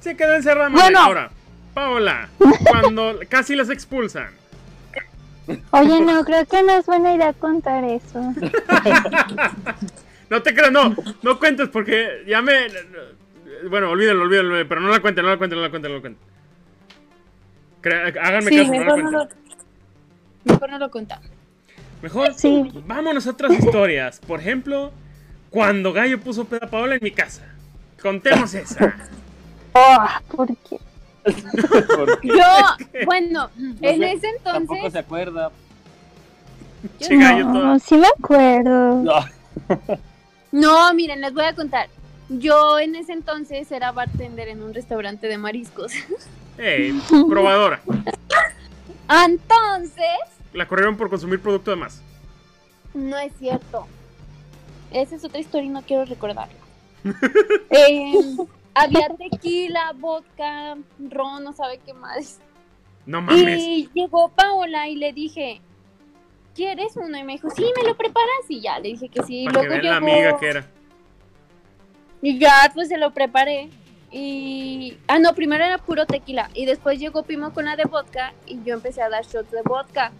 [0.00, 0.68] Se quedó encerrada.
[0.70, 0.98] Bueno.
[0.98, 1.30] Ahora,
[1.74, 2.28] Paola,
[2.68, 4.30] cuando casi las expulsan.
[5.70, 8.34] Oye, no, creo que no es buena idea contar eso.
[10.30, 12.52] No te creas, no, no cuentes porque ya me.
[13.68, 16.00] Bueno, olvídalo, olvídalo, pero no la cuenten, no la cuenten, no la cuenten, no la
[16.00, 16.22] cuenten.
[18.22, 19.28] Háganme Sí, caso, mejor no, lo,
[20.44, 21.26] mejor no lo contamos.
[22.00, 22.70] Mejor Sí.
[22.86, 24.20] vámonos a otras historias.
[24.20, 24.92] Por ejemplo,
[25.50, 27.52] cuando Gallo puso peda a Paola en mi casa.
[28.00, 28.94] Contemos esa.
[29.72, 30.06] Oh,
[30.36, 30.78] ¿por qué?
[31.96, 35.50] Porque Yo, bueno, en sé, ese tampoco entonces, se acuerda.
[36.98, 37.78] Che, Gallo, No, todo.
[37.78, 38.94] sí me acuerdo.
[39.02, 39.14] No.
[40.52, 41.88] No, miren, les voy a contar.
[42.30, 45.92] Yo en ese entonces era bartender en un restaurante de mariscos.
[46.58, 46.98] Ey,
[47.28, 47.80] probadora.
[49.24, 50.04] Entonces,
[50.52, 52.00] La corrieron por consumir producto de más.
[52.94, 53.86] no es cierto.
[54.92, 56.54] Esa es otra historia y no quiero recordarla.
[57.70, 58.12] Eh,
[58.74, 62.40] había tequila, vodka, ron, no sabe qué más.
[63.06, 63.60] No mames.
[63.60, 65.60] Y llegó Paola y le dije,
[66.54, 67.18] ¿quieres uno?
[67.18, 68.44] Y me dijo, sí, ¿me lo preparas?
[68.48, 69.42] Y ya, le dije que sí.
[69.42, 69.96] Y para que luego la llegó...
[69.96, 70.66] amiga que era.
[72.22, 73.70] Y ya, pues se lo preparé.
[74.10, 74.98] Y.
[75.06, 76.50] Ah, no, primero era puro tequila.
[76.54, 78.34] Y después llegó Pimo con la de vodka.
[78.46, 80.12] Y yo empecé a dar shots de vodka.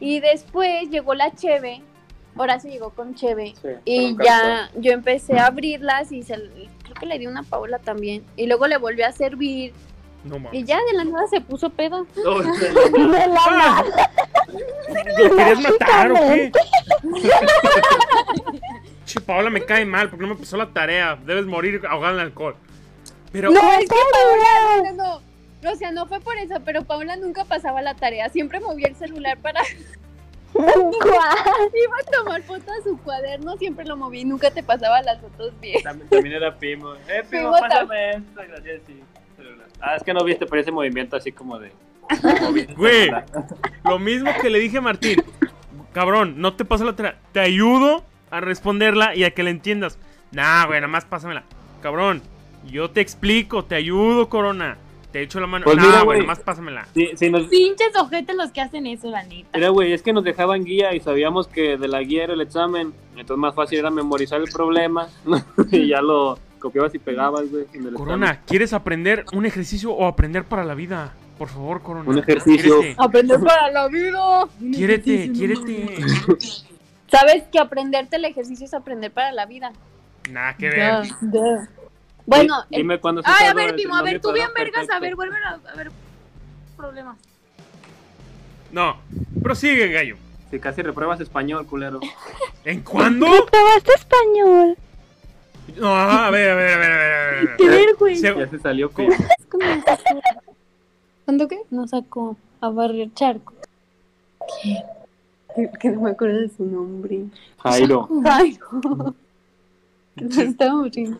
[0.00, 1.82] Y después llegó la Cheve.
[2.34, 3.54] Ahora sí llegó con Cheve.
[3.60, 6.12] Sí, Y ya yo empecé a abrirlas.
[6.12, 6.36] Y se,
[6.98, 8.24] que le di una Paola también.
[8.36, 9.72] Y luego le volví a servir.
[10.24, 12.06] No Y ya de la nada se puso pedo.
[12.26, 12.72] Oh, De
[13.08, 13.84] la ¡Ah!
[15.18, 16.52] ¿Lo querías matar o qué?
[19.04, 21.16] Che, Paola me cae mal porque no me pasó la tarea.
[21.24, 22.56] Debes morir ahogada en alcohol.
[23.32, 24.92] Pero, No, es que Paola.
[24.92, 25.20] No,
[25.62, 25.70] no.
[25.70, 26.56] O sea, no fue por eso.
[26.64, 28.28] Pero Paola nunca pasaba la tarea.
[28.30, 29.62] Siempre movía el celular para.
[30.56, 31.70] ¿Cuál?
[31.74, 33.56] Iba a tomar fotos a su cuaderno.
[33.56, 34.24] Siempre lo moví.
[34.24, 35.82] Nunca te pasaba las fotos bien.
[35.82, 36.94] También, también era Pimo.
[36.94, 39.02] Eh, Pimo, Pimo pásame esta, gracias, sí.
[39.80, 41.70] Ah, es que no viste, pero ese movimiento así como de...
[42.76, 43.10] Güey.
[43.84, 45.22] lo mismo que le dije a Martín.
[45.92, 47.18] Cabrón, no te pasa la tarea.
[47.32, 49.98] Te ayudo a responderla y a que la entiendas.
[50.32, 51.44] Nah, güey, nada más pásamela.
[51.82, 52.22] Cabrón,
[52.70, 54.76] yo te explico, te ayudo, Corona.
[55.16, 55.64] Te echo la mano.
[55.64, 56.86] Pues nah, mira, güey, pásamela.
[56.92, 57.46] Sí, sí, nos...
[57.46, 59.48] Pinches ojetes los que hacen eso, la neta.
[59.56, 62.42] Era, güey, es que nos dejaban guía y sabíamos que de la guía era el
[62.42, 62.92] examen.
[63.16, 65.08] Entonces más fácil era memorizar el problema
[65.72, 67.64] y ya lo copiabas y pegabas, güey.
[67.94, 71.14] Corona, ¿quieres aprender un ejercicio o aprender para la vida?
[71.38, 72.10] Por favor, Corona.
[72.10, 72.82] Un ejercicio.
[72.98, 74.46] Aprender para la vida.
[74.58, 75.32] quiérete.
[75.32, 75.96] quiérete.
[77.10, 79.72] Sabes que aprenderte el ejercicio es aprender para la vida.
[80.30, 81.04] Nada que ver.
[82.26, 85.14] Bueno, Dime cuándo se Ay, a ver, Pimo, a ver, tú bien vergas, a ver,
[85.14, 85.90] vuelve a, a ver.
[86.76, 87.16] Problemas.
[88.72, 88.96] No,
[89.42, 90.16] prosigue, gallo.
[90.50, 92.00] Si casi repruebas español, culero.
[92.64, 93.26] ¿En cuándo?
[93.26, 94.76] ¿Probaste español?
[95.76, 97.56] No, a ver, a ver, a ver, a ver, a ver.
[97.56, 98.16] Qué ver, güey.
[98.16, 98.90] Se- Ya se salió.
[98.90, 99.14] Pimo.
[101.24, 101.62] ¿Cuándo qué?
[101.70, 103.52] Nos sacó a barrer charco.
[104.62, 104.82] ¿Qué?
[105.80, 107.24] Que no me acuerdo de su nombre.
[107.58, 108.08] Jairo.
[108.24, 109.14] Ay, no.
[110.16, 111.18] Que nos estábamos riendo.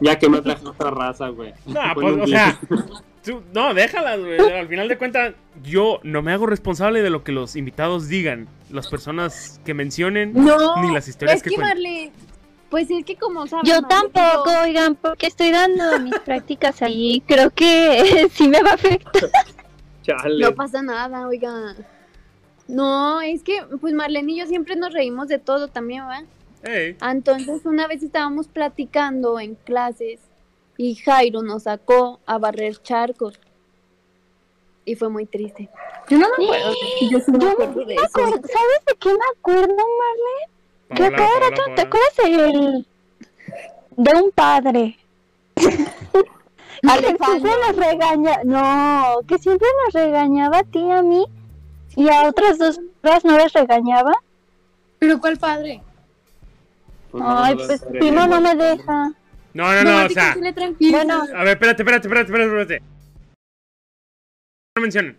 [0.00, 1.52] Ya que me traes otra raza, güey.
[1.66, 2.58] No, pues, o sea,
[3.24, 4.38] tú- no, déjalas, güey.
[4.52, 8.48] Al final de cuentas, yo no me hago responsable de lo que los invitados digan,
[8.70, 11.58] las personas que mencionen, No, ni las historias es que que.
[11.60, 12.12] Marley,
[12.70, 13.68] pues es que como sabes.
[13.68, 17.22] Yo Marley, tampoco, oigan, porque estoy dando mis prácticas ahí.
[17.26, 19.30] Creo que sí me va a afectar.
[20.02, 20.44] Chale.
[20.44, 21.74] No pasa nada, oiga.
[22.66, 26.22] No, es que pues Marlene y yo siempre nos reímos de todo también, ¿va?
[26.62, 30.20] Ey, Ah, Entonces una vez estábamos platicando en clases
[30.76, 33.38] y Jairo nos sacó a barrer charcos.
[34.84, 35.68] Y fue muy triste.
[36.08, 36.72] Yo no me acuerdo.
[37.10, 38.04] Yo sí me Yo acuerdo de me eso.
[38.06, 40.96] acuerdo- ¿Sabes de qué me acuerdo, Marlene?
[40.96, 42.86] Que Paola, cada Paola, rato, ¿te acuerdas del,
[43.96, 44.98] de un padre?
[45.56, 51.26] que siempre nos regaña, no, que siempre nos regañaba a ti y a mí
[51.96, 54.12] y a otras dos horas no les regañaba.
[54.98, 55.82] Pero ¿cuál padre?
[57.10, 59.12] Pues Ay, no, pues Pimo no me deja.
[59.54, 60.36] No, no, no, o sea.
[60.78, 62.82] Bueno, a ver, espérate, espérate, espérate, espérate, espérate.
[64.76, 65.18] No mencionen.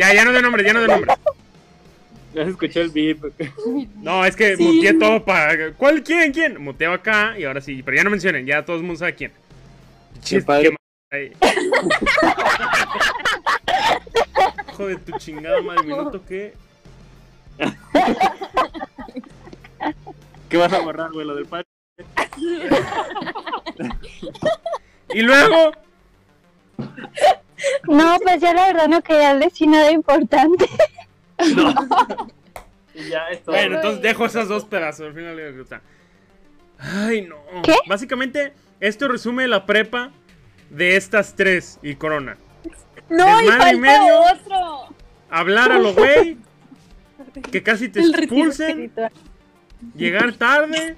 [0.00, 1.16] Ya, ya no de nombres, ya no de nombres.
[2.34, 3.32] Ya se escuchó el beep.
[3.96, 4.62] No, es que Sí.
[4.62, 5.72] muteé todo para.
[5.72, 6.02] ¿Cuál?
[6.02, 6.32] ¿Quién?
[6.32, 6.60] ¿Quién?
[6.62, 7.82] Muteo acá y ahora sí.
[7.82, 9.32] Pero ya no mencionen, ya todo el mundo sabe quién.
[10.44, 10.76] Padre.
[11.10, 11.32] qué.
[14.72, 16.54] Hijo de tu chingada madre, minuto que.
[20.54, 21.26] ¿Qué vas a borrar, güey?
[21.26, 21.66] Lo del padre.
[25.12, 25.72] Y luego.
[27.88, 30.66] no, pues ya la verdad no quería decir nada importante.
[32.94, 33.56] Y ya es todo.
[33.56, 35.08] Bueno, entonces dejo esas dos pedazos.
[35.08, 35.82] Al final le gusta.
[36.78, 37.36] Ay, no.
[37.64, 37.74] ¿Qué?
[37.88, 40.12] Básicamente, esto resume la prepa
[40.70, 42.36] de estas tres y Corona.
[43.08, 44.20] No, y Desmadre y falta medio.
[44.20, 44.96] otro.
[45.30, 46.38] Hablar a lo güey.
[47.50, 48.68] Que casi te expulsen.
[48.68, 49.10] espiritual.
[49.94, 50.96] Llegar tarde.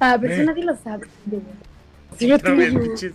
[0.00, 1.06] Ah, pero eso nadie lo sabe.
[2.34, 3.12] Otra vez, pinches.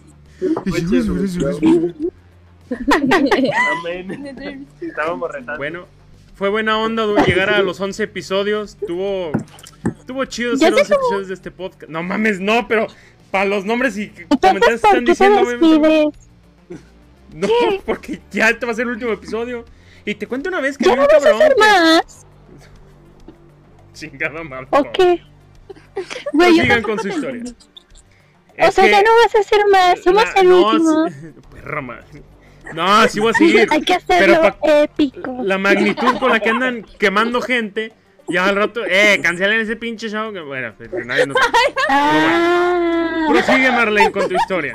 [3.82, 4.68] Amén.
[4.82, 5.58] Estábamos retando.
[5.58, 5.88] Bueno,
[6.36, 8.76] fue buena onda llegar a los 11 episodios.
[8.88, 9.32] Tuvo,
[10.06, 11.90] tuvo chido Ya hacer se 11 episodios de este podcast.
[11.92, 12.88] No mames, no, pero
[13.32, 16.18] para los nombres y comentarios que ¿por están diciendo, obviamente,
[17.34, 17.48] no,
[17.86, 19.66] porque ya te va a ser el último episodio.
[20.06, 21.54] Y te cuento una vez que Ya vi no un vas a cabrón.
[21.60, 22.25] más.
[23.96, 24.68] Chingada madre.
[24.70, 25.22] ¿O qué?
[26.34, 27.44] Güey, sigan con su historia.
[28.58, 30.04] O sea, ya no vas a hacer más.
[30.04, 31.06] Somos el no, último.
[31.52, 32.24] perra madre.
[32.74, 33.68] No, sí voy a seguir.
[33.72, 35.38] Hay que hacerlo Pero épico.
[35.44, 37.94] La magnitud con la que andan quemando gente.
[38.28, 40.34] Ya al rato, eh, cancelen ese pinche show.
[40.34, 40.74] Que, bueno,
[41.06, 41.38] nadie nos...
[41.90, 44.74] Ah, Prosigue, Marlene, con tu historia.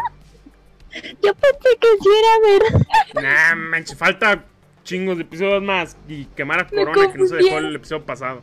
[1.21, 2.87] yo pensé que sí era verdad.
[3.14, 4.45] Nah, manches, falta
[4.85, 5.97] chingos de episodios más.
[6.07, 8.43] Y quemar a Corona, que no se dejó el episodio pasado.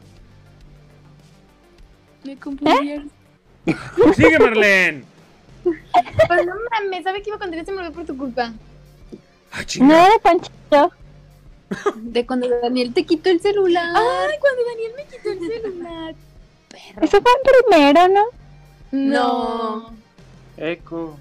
[2.27, 3.09] Me confundieron.
[3.95, 5.05] Prosigue, Marlene.
[5.63, 8.51] Pues no mames, ¿sabe que iba a contar este me olvidó por tu culpa?
[9.53, 10.91] Ah, No era Panchito.
[11.95, 13.85] De cuando Daniel te quitó el celular.
[13.95, 16.15] Ay, cuando Daniel me quitó el celular.
[17.01, 18.23] Eso fue en primero, ¿no?
[18.91, 19.93] No.
[20.57, 21.17] Eco.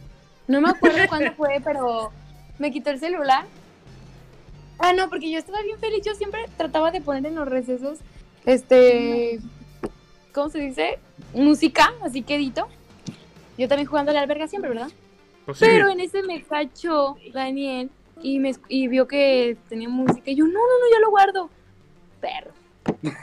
[0.48, 2.11] No me acuerdo cuándo fue, pero
[2.59, 3.44] me quitó el celular.
[4.80, 6.04] Ah, no, porque yo estaba bien feliz.
[6.04, 7.98] Yo siempre trataba de poner en los recesos,
[8.44, 9.38] este,
[10.37, 10.99] ¿cómo se dice?
[11.32, 12.68] Música, así quedito.
[13.57, 14.91] Yo también jugando a la alberga siempre, ¿verdad?
[15.47, 15.70] Prosigue.
[15.70, 17.89] Pero en ese me cachó Daniel
[18.22, 20.30] y, me, y vio que tenía música.
[20.30, 21.51] Y yo, no, no, no, yo lo guardo.
[22.20, 22.53] Perro.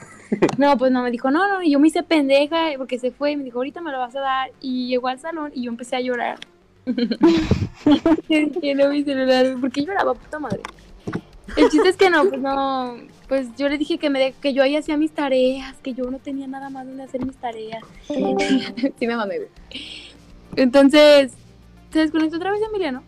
[0.58, 3.32] No, pues no, me dijo, no, no, y yo me hice pendeja porque se fue
[3.32, 4.52] y me dijo, ahorita me lo vas a dar.
[4.62, 6.40] Y llegó al salón y yo empecé a llorar.
[8.28, 10.64] que no mi celular, porque lloraba, puta madre.
[11.58, 12.96] El chiste es que no, pues no,
[13.28, 16.10] pues yo le dije que me de- que yo ahí hacía mis tareas, que yo
[16.10, 17.84] no tenía nada más donde hacer mis tareas.
[18.08, 19.50] sí me mamé, güey.
[20.56, 21.34] Entonces,
[21.92, 23.04] se desconectó otra vez Emiliano.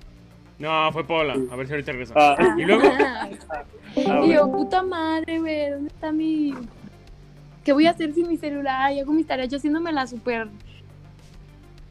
[0.60, 1.36] No, fue Paula.
[1.52, 2.14] A ver si ahorita regresa.
[2.16, 3.30] Ah, Y luego, ah,
[3.96, 4.26] Y bueno.
[4.26, 6.54] yo, puta madre, güey, ¿dónde está mi...?
[7.64, 8.94] ¿Qué voy a hacer sin mi celular?
[8.94, 10.48] Y hago mis tareas yo haciéndome la súper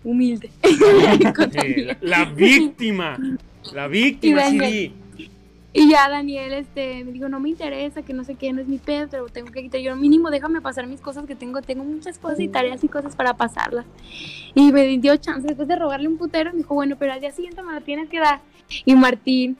[0.04, 0.50] humilde.
[0.62, 3.18] Sí, la, la víctima.
[3.72, 4.94] La víctima, Y sí.
[5.76, 8.68] Y ya Daniel este, me dijo, no me interesa, que no sé qué, no es
[8.68, 9.80] mi pedo, pero tengo que quitar.
[9.80, 11.62] Yo, mínimo, déjame pasar mis cosas que tengo.
[11.62, 13.84] Tengo muchas cosas y tareas y cosas para pasarlas.
[14.54, 16.52] Y me dio chance después de rogarle un putero.
[16.52, 18.40] Me dijo, bueno, pero al día siguiente me lo tienes que dar.
[18.84, 19.56] Y Martín,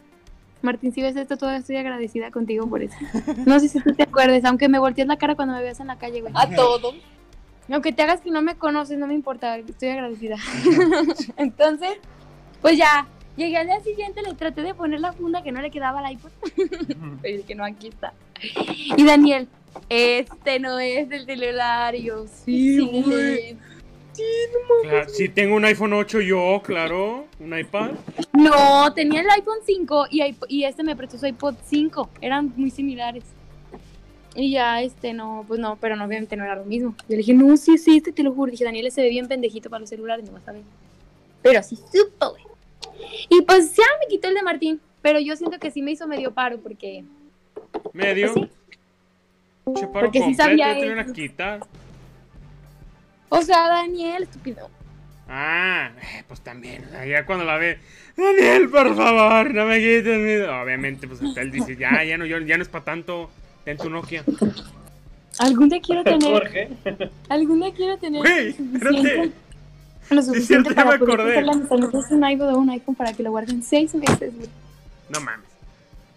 [0.63, 2.97] Martín, si ves esto, todavía estoy agradecida contigo por eso.
[3.45, 5.89] No sé si tú te acuerdes, aunque me voltees la cara cuando me veas en
[5.89, 6.33] la calle, güey.
[6.37, 6.95] A todo.
[7.69, 10.37] Aunque te hagas que no me conoces, no me importa, estoy agradecida.
[11.37, 11.99] Entonces,
[12.63, 15.71] pues ya, llegué al día siguiente, le traté de poner la funda que no le
[15.71, 16.31] quedaba al iPod.
[17.23, 18.13] Pero dije, no, aquí está.
[18.97, 19.49] Y Daniel,
[19.89, 21.95] este no es el celular.
[21.95, 23.57] Y yo, sí, güey.
[24.83, 27.27] Claro, sí, tengo un iPhone 8 yo, claro.
[27.41, 27.91] Un iPad.
[28.33, 32.11] No, tenía el iPhone 5 y, iP- y este me prestó su iPod 5.
[32.21, 33.25] Eran muy similares.
[34.37, 36.95] Y ya, este, no, pues no, pero no, obviamente no era lo mismo.
[37.09, 38.51] Yo le dije, no, sí, sí, este te lo juro.
[38.53, 40.63] Dije, Daniel se ve bien pendejito para los celulares, no vas a ver.
[41.43, 42.45] Pero sí, supo, güey.
[43.29, 44.81] Y pues ya me quitó el de Martín.
[45.03, 47.05] Pero yo siento que sí me hizo medio paro porque.
[47.93, 48.33] Medio.
[49.65, 51.61] Pues Che, paro Porque sí completo, sabía ya te a quitar.
[53.29, 54.71] O sea, Daniel, estúpido.
[55.29, 55.91] Ah,
[56.29, 56.85] pues también.
[57.09, 57.79] ya cuando la ve.
[58.17, 60.35] Daniel, por favor, no me quites mi.
[60.47, 63.31] Obviamente, pues hasta él dice, ya, ya no, yo- ya no es para tanto.
[63.65, 64.23] Ten tu Nokia.
[65.39, 66.21] Algún día quiero tener.
[66.31, 66.69] Jorge.
[67.29, 68.21] Algún día quiero tener.
[68.21, 69.33] Güey, espérate.
[70.11, 73.63] Lo Sí, suficiente cierto, ya para un iPhone o un iPhone para que lo guarden
[73.63, 74.49] seis meses, güey.
[75.09, 75.47] No mames.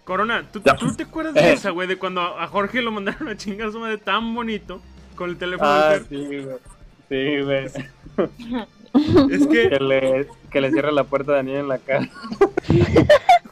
[0.04, 0.60] Corona, ¿tú.
[0.78, 1.86] ¿tú te acuerdas de esa, güey?
[1.86, 4.80] De cuando a Jorge lo mandaron a chingar su madre tan bonito
[5.14, 6.56] con el teléfono Ah, de sí, güey.
[7.08, 7.66] Sí, güey.
[9.30, 12.08] Es que, Que le, que le cierre la puerta a Daniel en la cara.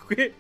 [0.09, 0.33] güey,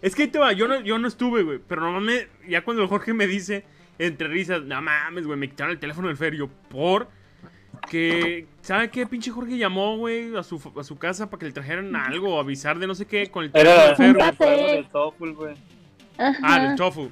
[0.00, 1.58] es que ahí te va, yo no, yo no estuve, güey.
[1.66, 3.64] Pero normalmente, ya cuando el Jorge me dice,
[3.98, 6.34] entre risas, no mames, güey, me quitaron el teléfono del Fer.
[6.34, 7.08] Yo, por.
[7.90, 9.06] Que, ¿sabe qué?
[9.06, 12.40] Pinche Jorge llamó, güey, a su, a su casa para que le trajeran algo o
[12.40, 15.54] avisar de no sé qué con el teléfono Era del Fer, güey.
[16.18, 17.10] Ah, del tofu.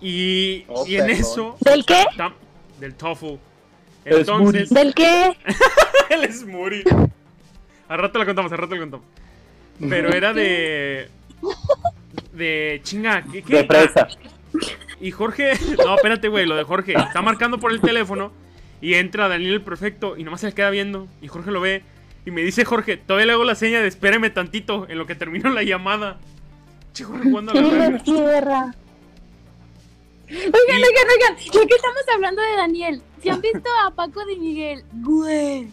[0.00, 1.20] Y, Oh, y en perdón.
[1.20, 1.56] eso.
[1.60, 2.04] ¿Del qué?
[2.16, 2.32] tam-
[2.78, 3.38] Del tofu.
[4.04, 4.70] El Entonces.
[4.70, 5.36] ¿Del qué?
[6.10, 6.84] el smoothie.
[7.88, 9.06] Al rato la contamos, al rato la contamos.
[9.88, 11.08] Pero era de.
[12.32, 13.42] De chinga, ¿qué?
[13.42, 13.56] qué?
[13.56, 14.08] De fresa.
[14.08, 14.26] Ah,
[15.00, 15.52] y Jorge.
[15.84, 16.94] No, espérate, güey, lo de Jorge.
[16.96, 18.32] Está marcando por el teléfono.
[18.80, 20.16] Y entra Daniel el prefecto.
[20.16, 21.06] Y nomás se le queda viendo.
[21.22, 21.82] Y Jorge lo ve.
[22.26, 24.86] Y me dice Jorge, todavía le hago la seña de espéreme tantito.
[24.88, 26.18] En lo que terminó la llamada.
[26.92, 27.98] Che, Jorge jugando a la verga.
[28.02, 28.74] tierra.
[30.28, 34.36] Oigan, oigan, oigan, ya que estamos hablando de Daniel, si han visto a Paco de
[34.36, 35.66] Miguel, güey,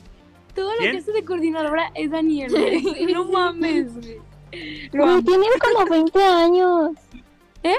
[0.55, 0.91] todo lo ¿Quién?
[0.93, 3.05] que hace de coordinadora es Daniel, güey.
[3.13, 4.17] no mames, güey.
[4.93, 5.23] Lo Güey, amo.
[5.23, 6.89] tiene como 20 años.
[7.61, 7.75] ¿Eh?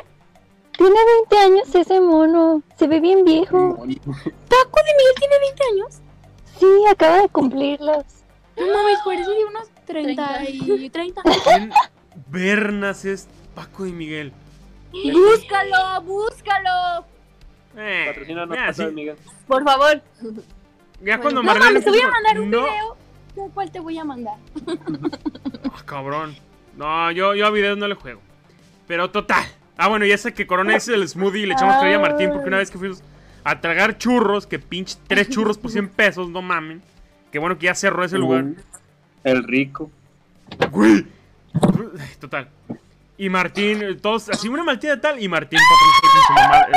[0.78, 0.96] Tiene
[1.28, 2.62] 20 años ese mono.
[2.76, 3.74] Se ve bien viejo.
[3.74, 5.98] Paco de Miguel tiene 20 años.
[6.56, 8.04] Sí, acaba de cumplirlos.
[8.56, 11.22] No mames, parece de unos 30 y 30.
[11.22, 11.72] ¿Quién
[12.28, 13.26] Bernas es
[13.56, 14.32] Paco y Miguel?
[14.92, 17.04] Búscalo, búscalo.
[17.76, 19.16] Eh, Patrocínanos, ya, Pato de Miguel.
[19.48, 20.00] Por favor.
[21.02, 22.96] ya cuando Bueno, No Marlene mames, te voy a mandar un no, video.
[23.34, 24.36] ¿De cuál te voy a mandar?
[25.64, 26.36] Ah, cabrón.
[26.76, 28.20] No, yo, yo a videos no le juego.
[28.86, 29.44] Pero total.
[29.78, 32.30] Ah, bueno, ya sé que Corona es el smoothie y le echamos carrilla a Martín
[32.32, 33.00] porque una vez que fuimos
[33.44, 36.82] a tragar churros, que pinche tres churros por 100 pesos, no mamen.
[37.30, 38.44] Qué bueno que ya cerró ese lugar.
[39.22, 39.90] El rico.
[40.72, 41.06] Güey.
[42.20, 42.48] Total.
[43.16, 46.60] Y Martín, eh, todos, así una maltida de tal, y Martín patrón con su mamá.
[46.62, 46.72] eh.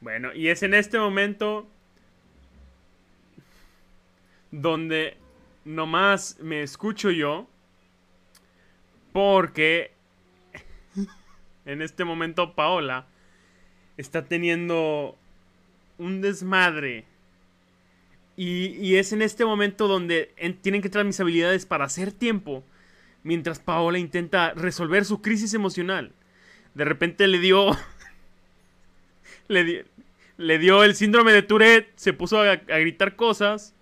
[0.00, 1.68] Bueno, y es en este momento
[4.50, 5.16] donde
[5.64, 7.46] nomás me escucho yo.
[9.12, 9.92] Porque
[11.66, 13.06] en este momento Paola
[13.96, 15.16] está teniendo
[15.98, 17.04] un desmadre.
[18.36, 22.64] Y, es en este momento donde en- tienen que entrar mis habilidades para hacer tiempo.
[23.22, 26.12] Mientras Paola intenta resolver su crisis emocional.
[26.74, 27.76] De repente le dio.
[29.48, 29.80] le, di-
[30.38, 31.92] le dio el síndrome de Tourette.
[31.96, 33.74] Se puso a gritar cosas.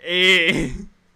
[0.00, 0.72] Eh,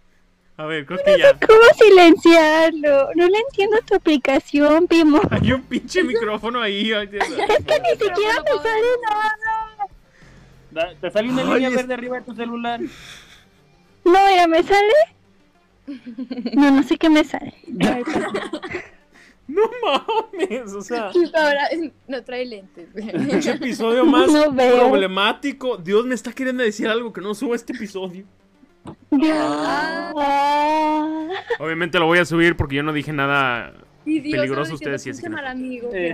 [0.57, 1.33] a ver, creo que ya.
[1.39, 3.09] ¿Cómo silenciarlo?
[3.15, 5.21] No le entiendo tu aplicación, Pimo.
[5.31, 6.91] Hay un pinche micrófono ahí.
[6.91, 9.37] Es que ni siquiera me sale nada.
[10.71, 12.79] Da- Te sale una Ay, línea es- verde arriba de tu celular.
[14.05, 14.93] No, mira, ¿me sale?
[16.53, 17.53] No, no sé qué me sale.
[19.45, 21.11] No mames, o sea.
[21.35, 22.87] Ahora es- no trae lentes.
[22.93, 25.75] Pinche episodio más No problemático.
[25.75, 28.23] Dios me está queriendo decir algo que no suba este episodio.
[28.85, 30.11] Ah.
[31.59, 33.73] Obviamente lo voy a subir porque yo no dije nada.
[34.05, 35.37] Dios, Peligroso ustedes, diciendo, sí, así que no.
[35.37, 35.89] "Pinche mal amigo.
[35.93, 36.11] Eh.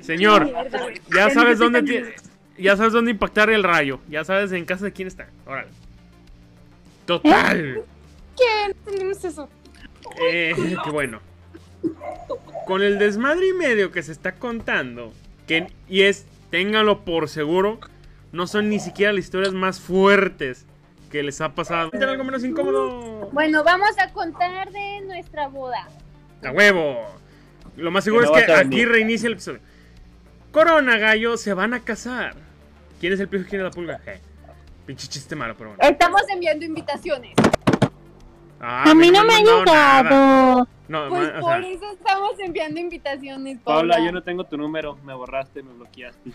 [0.00, 0.50] Señor,
[1.14, 2.14] ya sabes dónde tiene.
[2.58, 4.00] Ya sabes dónde impactar el rayo.
[4.08, 5.28] Ya sabes en casa de quién está.
[5.46, 5.68] Órale.
[7.06, 7.82] Total.
[8.36, 8.44] ¿Qué?
[8.66, 9.48] No entendimos eso.
[10.22, 10.54] Eh,
[10.84, 11.20] qué bueno.
[12.66, 15.12] Con el desmadre y medio que se está contando,
[15.46, 17.78] que, y es, ténganlo por seguro,
[18.32, 20.66] no son ni siquiera las historias más fuertes
[21.10, 21.90] que les ha pasado.
[21.90, 23.30] ¿Tienen algo menos incómodo?
[23.32, 25.88] Bueno, vamos a contar de nuestra boda.
[26.44, 27.06] ¡A huevo!
[27.76, 29.60] Lo más seguro Que no es que aquí reinicia el episodio.
[30.52, 32.34] Corona, gallo, se van a casar.
[33.00, 34.00] ¿Quién es el pijo y quién es la pulga?
[34.06, 34.20] Eh,
[34.86, 35.82] pinche chiste malo, pero bueno.
[35.88, 37.34] Estamos enviando invitaciones.
[38.60, 40.68] Ah, A mí no me ha han llegado.
[40.88, 44.06] No, Pues por sea, eso estamos enviando invitaciones, Paula, Paula.
[44.06, 44.96] yo no tengo tu número.
[45.04, 46.30] Me borraste, me bloqueaste.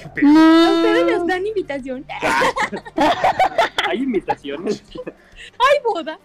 [0.00, 0.28] Qué pedo.
[0.28, 1.26] ¿A ustedes les No.
[1.26, 2.06] dan invitación?
[3.88, 4.82] ¿Hay invitaciones?
[5.58, 6.18] ¡Ay, boda!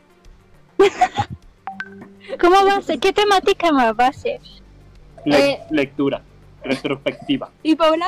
[2.39, 2.99] ¿Cómo va a ser?
[2.99, 4.39] ¿Qué temática va a ser?
[5.25, 5.59] Le- Eh.
[5.69, 6.21] Lectura.
[6.63, 7.49] Retrospectiva.
[7.61, 8.07] Y Paula,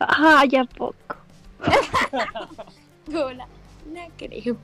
[0.00, 1.16] Ah, ya poco.
[3.12, 3.46] Paula,
[3.92, 4.56] no creo.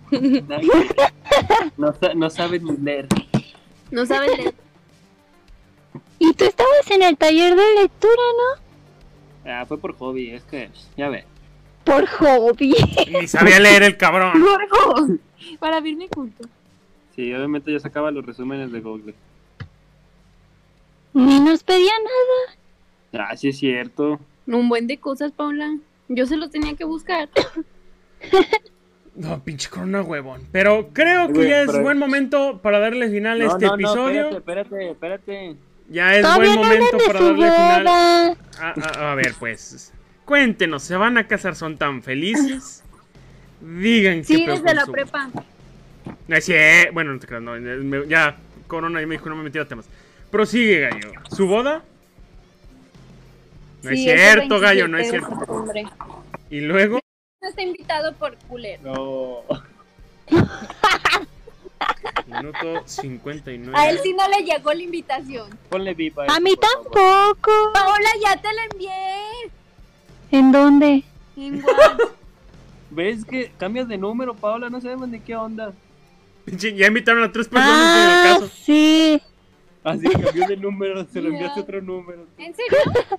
[1.76, 3.08] No, no saben ni leer.
[3.90, 4.54] No sabes leer.
[6.18, 8.63] Y tú estabas en el taller de lectura, ¿no?
[9.46, 11.24] Ah, fue por hobby, es que, ya ve.
[11.84, 12.74] Por hobby.
[13.20, 14.32] Ni sabía leer el cabrón.
[15.60, 16.48] Para verme culto.
[17.14, 19.14] Sí, obviamente ya sacaba los resúmenes de Google.
[21.12, 21.92] Ni nos pedía
[23.12, 23.26] nada.
[23.30, 24.18] Ah, sí es cierto.
[24.46, 25.76] Un buen de cosas, Paula.
[26.08, 27.28] Yo se los tenía que buscar.
[29.16, 30.40] No, pinche corona huevón.
[30.50, 33.66] Pero creo que Güey, ya es pero- buen momento para darle final a No, este
[33.66, 34.28] no, no, episodio.
[34.30, 35.56] espérate, espérate, espérate.
[35.88, 37.84] Ya es Todavía buen momento para darle final.
[37.84, 38.36] boda.
[38.60, 39.92] A, a- a ver, pues.
[40.24, 41.54] Cuéntenos, ¿se van a casar?
[41.54, 42.82] ¿Son tan felices?
[43.60, 45.30] Digan qué Sí, desde la su- prepa.
[46.28, 49.36] No, es cier- Bueno, no te creas, no, me- ya, Corona ya me dijo no
[49.36, 49.86] me metiera temas.
[50.30, 51.12] Prosigue, gallo.
[51.30, 51.82] ¿Su boda?
[53.82, 55.94] No es Sí, cierto, gallo, 27 no es cierto.
[56.50, 57.00] Y luego,
[57.42, 58.82] No está invitado por culero.
[58.82, 59.42] No.
[62.42, 63.78] minuto 59.
[63.78, 65.48] A él sí no le llegó la invitación.
[65.68, 66.84] Ponle VIP A eso, mí por favor.
[66.92, 67.72] tampoco.
[67.72, 69.52] Paola, ya te la envié.
[70.30, 71.04] ¿En dónde?
[71.36, 72.00] En WhatsApp.
[72.90, 74.70] ¿Ves que cambias de número, Paula?
[74.70, 75.72] No sabemos ni qué onda.
[76.46, 78.50] Ya invitaron a tres personas en el Ah, caso.
[78.64, 79.20] sí.
[79.82, 82.26] Así cambió de número, se lo enviaste otro número.
[82.38, 82.78] ¿En serio?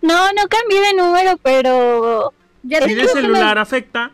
[0.00, 2.32] No, no cambié de número, pero
[2.62, 4.10] Ya te de me- celular afecta,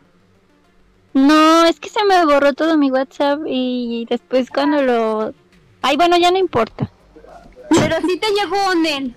[1.15, 5.33] no, es que se me borró todo mi WhatsApp y después cuando lo...
[5.83, 6.91] Ay, bueno, ya no importa.
[7.71, 9.15] Pero sí te llegó Onel.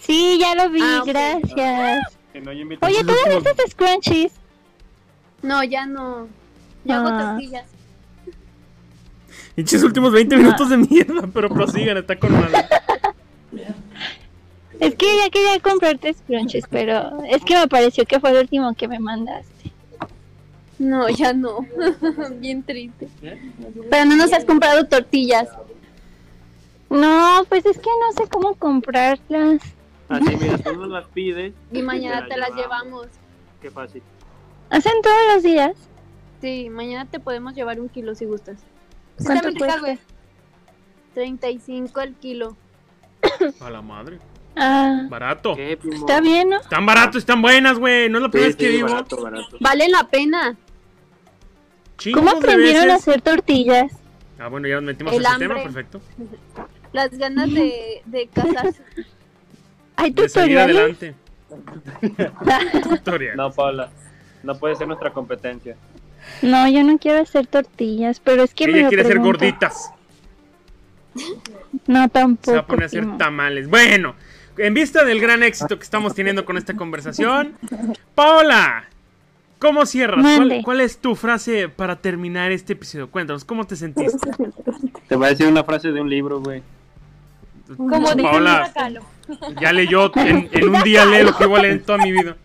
[0.00, 2.02] Sí, ya lo vi, Ah, gracias.
[2.32, 2.50] Que no.
[2.50, 4.32] Oye, ¿todavía haces scrunchies?
[5.42, 6.28] No, ya no.
[6.84, 7.32] Ya hago Ah.
[7.32, 7.66] tortillas.
[9.54, 12.64] pinches últimos 20 minutos de mierda, pero prosigan, está con madre.
[14.78, 18.74] Es que ya quería comprarte scrunchies, pero es que me pareció que fue el último
[18.74, 19.59] que me mandaste.
[20.80, 21.66] No, ya no.
[22.40, 23.06] Bien triste.
[23.90, 25.46] Pero no nos has comprado tortillas.
[26.88, 29.60] No, pues es que no sé cómo comprarlas.
[30.08, 31.52] Así, mira, tú nos las pides.
[31.70, 33.08] Y mañana Te te la las llevamos.
[33.60, 34.02] Qué fácil.
[34.70, 35.76] ¿Hacen todos los días?
[36.40, 38.56] Sí, mañana te podemos llevar un kilo si gustas.
[39.22, 39.98] ¿Cuánto cuesta?
[41.12, 42.56] 35 el kilo.
[43.60, 44.18] A la madre.
[44.56, 45.54] Ah, Barato.
[45.58, 46.56] Está bien, ¿no?
[46.60, 48.08] Están baratos, están buenas, güey.
[48.08, 49.56] No es la Sí, primera vez que barato, barato.
[49.60, 50.56] Vale la pena.
[52.00, 53.92] Chingos ¿Cómo aprendieron a hacer tortillas?
[54.38, 55.72] Ah, bueno, ya nos metimos El en ese tema, hambre.
[55.72, 56.00] perfecto.
[56.92, 58.82] Las ganas de, de casarse.
[59.96, 60.76] ¿Hay De seguir tutoriales?
[60.76, 61.14] adelante.
[62.88, 63.36] Tutorial.
[63.36, 63.90] No, Paula.
[64.42, 65.76] No puede ser nuestra competencia.
[66.42, 69.32] No, yo no quiero hacer tortillas, pero es que me Ella lo quiere ser preguntan.
[69.50, 69.92] gorditas.
[71.86, 72.44] No, tampoco.
[72.50, 73.18] Se va a poner a hacer primo.
[73.18, 73.68] tamales.
[73.68, 74.14] Bueno,
[74.56, 77.56] en vista del gran éxito que estamos teniendo con esta conversación,
[78.14, 78.84] Paola,
[79.60, 80.24] ¿cómo cierras?
[80.64, 83.08] ¿Cuál, es tu frase para terminar este episodio?
[83.10, 84.18] Cuéntanos, ¿cómo te sentiste?
[85.08, 86.62] Te voy a decir una frase de un libro, güey.
[87.76, 88.72] Como dice Paola,
[89.60, 92.10] ya leyó, en, en un día lee lo que iba a leer en toda mi
[92.10, 92.36] vida.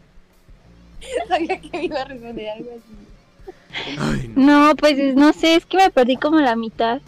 [1.27, 3.97] Sabía que me iba a responder algo así.
[3.99, 4.69] Ay, no.
[4.69, 7.01] No, pues es- no sé, es que me perdí como la mitad.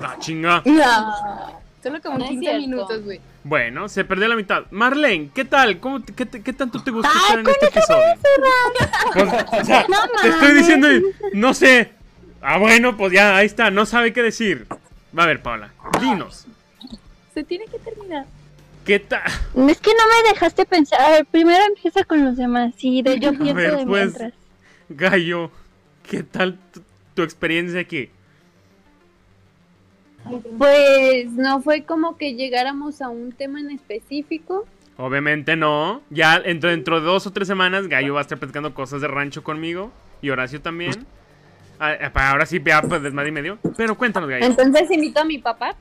[0.00, 0.62] Ah, chinga.
[0.64, 1.58] No.
[1.82, 2.60] Solo como No es 15 cierto.
[2.60, 3.20] minutos, güey.
[3.48, 4.64] Bueno, se perdió la mitad.
[4.70, 5.80] Marlene, ¿qué tal?
[5.80, 8.04] ¿Cómo te- qué, te- qué tanto te gustó estar en este episodio?
[9.14, 9.28] Pues,
[9.62, 11.92] o sea, No te estoy diciendo, y no sé.
[12.42, 14.66] Ah, bueno, pues ya, ahí está, no sabe qué decir.
[15.18, 16.46] Va a ver, Paula, dinos,
[17.32, 18.26] Se tiene que terminar.
[18.84, 19.22] ¿qué tal?
[19.68, 21.00] Es que no me dejaste pensar.
[21.00, 22.74] A ver, primero empieza con los demás.
[22.76, 24.04] Sí, de yo pienso ver, de pues.
[24.04, 24.32] mientras.
[24.90, 25.50] Gallo,
[26.08, 26.82] ¿qué tal tu,
[27.14, 28.10] tu experiencia aquí?
[30.58, 34.66] Pues no fue como que llegáramos a un tema en específico.
[34.96, 36.02] Obviamente no.
[36.10, 39.08] Ya dentro, dentro de dos o tres semanas, Gallo va a estar platicando cosas de
[39.08, 39.92] rancho conmigo.
[40.20, 41.06] Y Horacio también.
[41.78, 43.58] Ah, eh, ahora sí, ya pues desmadre y medio.
[43.76, 44.44] Pero cuéntanos, Gallo.
[44.44, 45.76] Entonces invito a mi papá.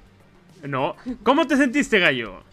[0.64, 0.96] No.
[1.24, 2.44] ¿Cómo te sentiste, Gallo?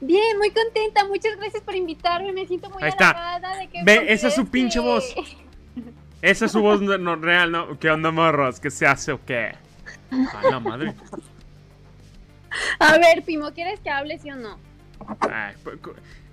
[0.00, 1.04] Bien, muy contenta.
[1.06, 2.32] Muchas gracias por invitarme.
[2.32, 3.40] Me siento muy Ahí está.
[3.58, 5.14] de que Ve, esa es su pinche voz.
[6.20, 7.78] Esa es su voz no, no, real, ¿no?
[7.78, 8.58] ¿Qué onda, morros?
[8.58, 9.52] ¿Qué se hace o qué?
[10.10, 10.94] A la madre.
[12.78, 14.58] A ver, Pimo, ¿quieres que hable sí o no?
[15.20, 15.54] Ay,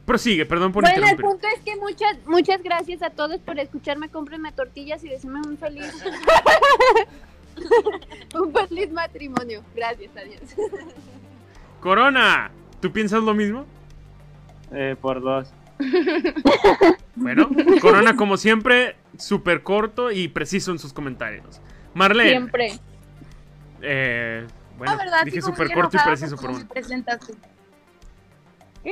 [0.05, 4.09] prosigue, perdón por Bueno, el punto es que muchas muchas gracias a todos por escucharme.
[4.09, 5.93] Cómprenme tortillas y decirme un feliz
[8.35, 9.63] un feliz matrimonio.
[9.75, 10.41] Gracias, adiós.
[11.81, 12.51] Corona,
[12.81, 13.65] ¿tú piensas lo mismo?
[14.71, 15.51] Eh, por dos.
[17.15, 17.49] Bueno,
[17.81, 21.61] Corona, como siempre, súper corto y preciso en sus comentarios.
[21.93, 22.79] Marlene, Siempre.
[23.85, 27.33] Eh, bueno, la verdad, dije súper corto y preciso por por me presentaste.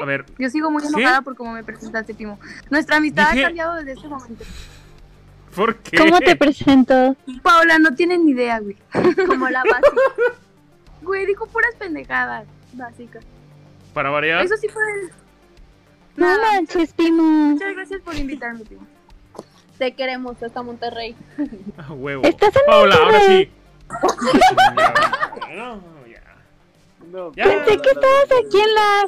[0.01, 0.87] A ver, Yo sigo muy ¿Sí?
[0.87, 2.39] enojada por cómo me presentaste, Timo.
[2.71, 4.43] Nuestra amistad Dije- ha cambiado desde ese momento.
[5.55, 5.97] ¿por qué?
[5.97, 7.15] ¿Cómo te presento?
[7.43, 8.75] Paula, no tienen ni idea, güey.
[9.27, 10.31] Como la básica.
[11.03, 13.23] Güey, dijo puras pendejadas básicas.
[13.93, 14.43] Para variar.
[14.43, 14.81] Eso sí fue.
[16.15, 16.39] No Nada.
[16.53, 17.21] manches, Timo.
[17.21, 18.87] Muchas gracias por invitarme, Timo.
[19.77, 21.15] Te queremos hasta Monterrey.
[21.77, 22.23] A huevo.
[22.23, 23.51] Estás en Paula, ahora Monterrey.
[25.49, 25.75] Ya.
[27.13, 27.43] No, Ya.
[27.45, 29.05] Pensé que estabas aquí en la...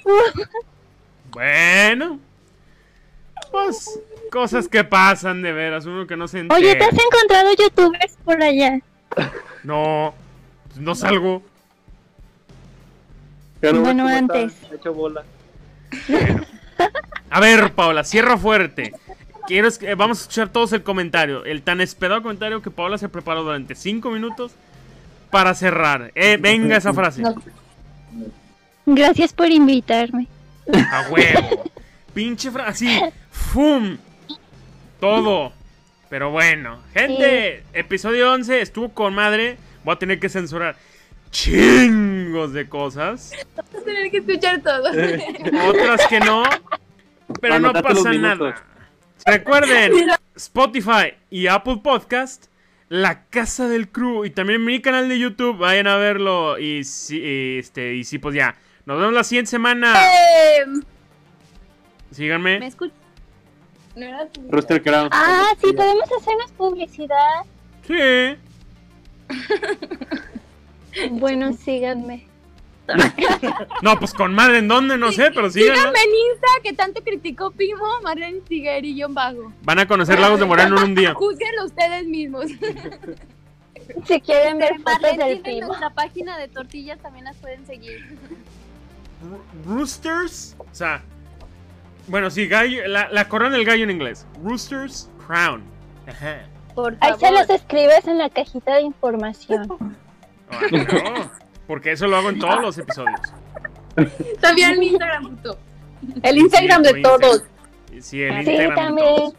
[1.31, 2.19] Bueno.
[3.51, 3.99] Pues
[4.31, 6.59] cosas que pasan de veras, uno que no se entera.
[6.59, 8.79] Oye, ¿te has encontrado youtubers por allá?
[9.63, 10.13] No,
[10.67, 11.41] pues no salgo.
[13.59, 14.53] Pero Bueno, antes.
[14.71, 15.23] Hecho bola.
[17.31, 18.93] A ver, Paula, cierra fuerte.
[19.47, 21.43] Quiero es que- eh, vamos a escuchar todos el comentario.
[21.45, 24.51] El tan esperado comentario que Paula se preparó durante 5 minutos
[25.35, 26.13] para cerrar.
[26.15, 27.21] Eh, venga esa frase.
[28.85, 30.29] Gracias por invitarme.
[30.73, 31.69] A huevo.
[32.13, 32.69] Pinche frase.
[32.69, 33.13] Así.
[33.31, 33.97] ¡Fum!
[34.97, 35.51] Todo.
[36.09, 36.79] Pero bueno.
[36.93, 39.57] Gente, episodio 11 estuvo con madre.
[39.83, 40.77] Voy a tener que censurar
[41.31, 43.33] chingos de cosas.
[43.57, 44.89] Vas a tener que escuchar todo.
[45.67, 46.43] Otras que no.
[47.41, 48.63] Pero no pasa nada.
[49.25, 52.45] Recuerden, Spotify y Apple Podcast,
[52.89, 57.19] La Casa del Crew y también mi canal de YouTube, vayan a verlo y sí,
[57.19, 58.55] y este y sí pues ya.
[58.85, 59.93] Nos vemos la siguiente semana.
[60.61, 60.83] Em, ¿Me
[62.11, 62.67] Síganme.
[62.67, 62.95] escuchas?
[63.95, 65.09] No era tu- Rooster Crown.
[65.11, 67.41] Ah, sí, podemos hacernos publicidad.
[67.87, 68.37] Sí.
[71.11, 72.25] Bueno, síganme.
[73.81, 75.77] No, pues con madre en dónde, no sé, pero síganme.
[75.77, 79.51] Síganme en Insta que tanto criticó Pimo, Marlene Tiguerillo Vago.
[79.63, 81.13] Van a conocer Lagos de Moreno en un día.
[81.13, 82.45] Júzguenlo ustedes mismos.
[84.07, 85.67] Si quieren ver fotos Marlene del primo.
[85.67, 88.17] nuestra página de tortillas, también las pueden seguir.
[89.63, 91.03] Roosters, o sea,
[92.07, 94.25] bueno, sí, gallo, la, la corona del gallo en inglés.
[94.43, 95.63] Roosters Crown.
[96.07, 96.47] Ajá.
[96.73, 99.67] Por Ahí se los escribes en la cajita de información.
[100.71, 101.31] No,
[101.67, 103.19] porque eso lo hago en todos los episodios.
[104.41, 105.57] También mi Instagram, puto.
[106.23, 107.43] El Instagram Sí, de todos.
[107.93, 109.15] Y Sí, el Sí, Instagram de también.
[109.15, 109.33] todos.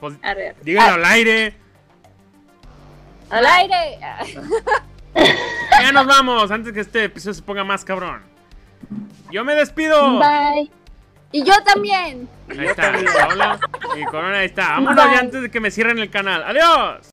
[0.00, 0.14] Pues,
[0.62, 1.54] díganlo al aire.
[3.28, 3.98] Al aire.
[5.70, 8.22] Ya nos vamos antes que este episodio se ponga más cabrón.
[9.30, 10.18] Yo me despido.
[10.18, 10.70] Bye.
[11.32, 12.28] Y yo también.
[12.48, 13.60] Ahí está, Paola
[13.96, 14.70] y Corona, ahí está.
[14.70, 16.42] Vámonos ya antes de que me cierren el canal.
[16.42, 17.09] ¡Adiós!